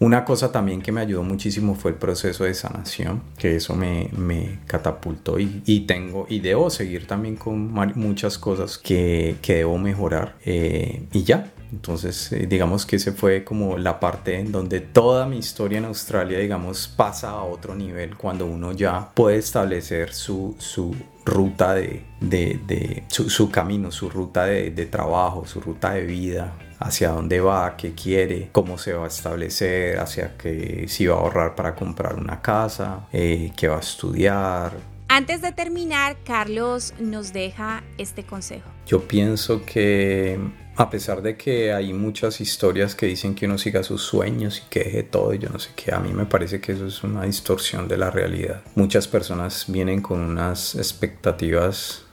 [0.00, 4.10] Una cosa también que me ayudó muchísimo fue el proceso de sanación, que eso me,
[4.16, 9.76] me catapultó y, y, tengo y debo seguir también con muchas cosas que, que debo
[9.76, 10.36] mejorar.
[10.44, 15.26] Eh, y ya, entonces, eh, digamos que ese fue como la parte en donde toda
[15.26, 20.54] mi historia en Australia, digamos, pasa a otro nivel cuando uno ya puede establecer su,
[20.58, 20.94] su
[21.24, 26.06] ruta de, de, de su, su, camino, su ruta de, de, trabajo, su ruta de
[26.06, 31.16] vida, hacia dónde va, qué quiere, cómo se va a establecer, hacia que si va
[31.16, 34.72] a ahorrar para comprar una casa, eh, qué va a estudiar.
[35.08, 38.68] Antes de terminar, Carlos nos deja este consejo.
[38.86, 40.38] Yo pienso que
[40.76, 44.70] a pesar de que hay muchas historias que dicen que uno siga sus sueños y
[44.70, 47.02] que deje todo y yo no sé qué, a mí me parece que eso es
[47.02, 48.62] una distorsión de la realidad.
[48.76, 52.04] Muchas personas vienen con unas expectativas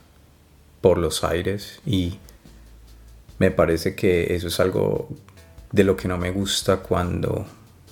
[0.80, 2.18] por los aires y
[3.38, 5.08] me parece que eso es algo
[5.72, 7.46] de lo que no me gusta cuando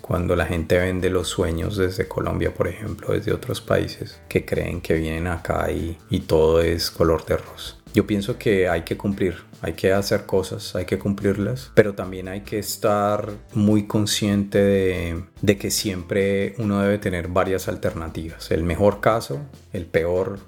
[0.05, 4.82] cuando la gente vende los sueños desde Colombia, por ejemplo, desde otros países, que creen
[4.82, 7.78] que vienen acá y, y todo es color de rosa.
[7.95, 12.28] Yo pienso que hay que cumplir, hay que hacer cosas, hay que cumplirlas, pero también
[12.28, 18.51] hay que estar muy consciente de, de, que siempre uno debe tener varias alternativas.
[18.51, 19.40] El mejor caso,
[19.72, 20.38] el peor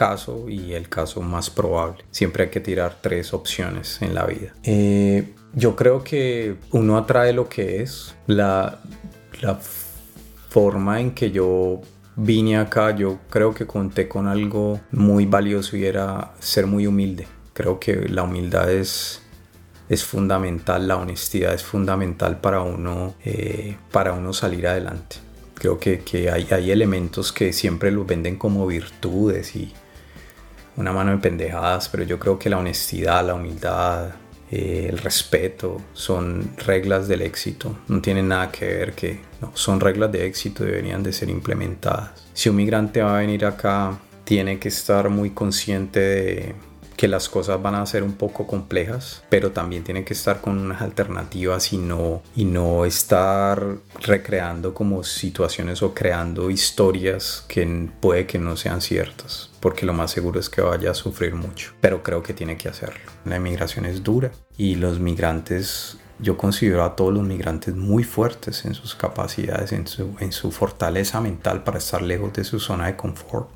[0.00, 2.04] caso y el caso más probable.
[2.10, 4.54] Siempre hay que tirar tres opciones en la vida.
[4.62, 8.14] Eh, yo creo que uno atrae lo que es.
[8.26, 8.80] La,
[9.42, 9.58] la
[10.48, 11.82] forma en que yo
[12.16, 17.26] vine acá, yo creo que conté con algo muy valioso y era ser muy humilde.
[17.52, 19.20] Creo que la humildad es,
[19.90, 25.16] es fundamental, la honestidad es fundamental para uno, eh, para uno salir adelante.
[25.56, 29.74] Creo que, que hay, hay, elementos que siempre los venden como virtudes y
[30.76, 34.10] una mano de pendejadas, pero yo creo que la honestidad, la humildad,
[34.50, 37.76] eh, el respeto, son reglas del éxito.
[37.88, 42.26] No tienen nada que ver que no, son reglas de éxito, deberían de ser implementadas.
[42.34, 46.54] Si un migrante va a venir acá, tiene que estar muy consciente de
[47.00, 50.58] que las cosas van a ser un poco complejas, pero también tiene que estar con
[50.58, 58.26] unas alternativas y no, y no estar recreando como situaciones o creando historias que puede
[58.26, 62.02] que no sean ciertas, porque lo más seguro es que vaya a sufrir mucho, pero
[62.02, 63.00] creo que tiene que hacerlo.
[63.24, 68.66] La inmigración es dura y los migrantes yo considero a todos los migrantes muy fuertes
[68.66, 72.88] en sus capacidades, en su, en su fortaleza mental para estar lejos de su zona
[72.88, 73.48] de confort.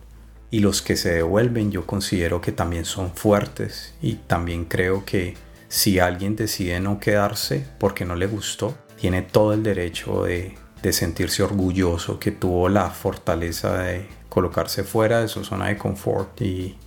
[0.55, 5.35] Y los que se devuelven yo considero que también son fuertes y también creo que
[5.67, 10.57] si alguien decide no quedarse porque no le gustó, tiene todo el derecho de,
[10.93, 16.79] sentirse orgulloso que tuvo la fortaleza de colocarse fuera de su zona de confort y,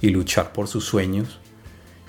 [0.00, 1.40] y luchar por sus sueños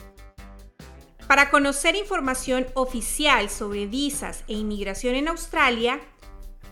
[1.27, 5.99] Para conocer información oficial sobre visas e inmigración en Australia,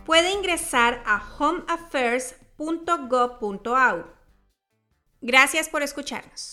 [0.06, 4.04] puede ingresar a homeaffairs.gov.au.
[5.20, 6.50] Gracias por escucharnos.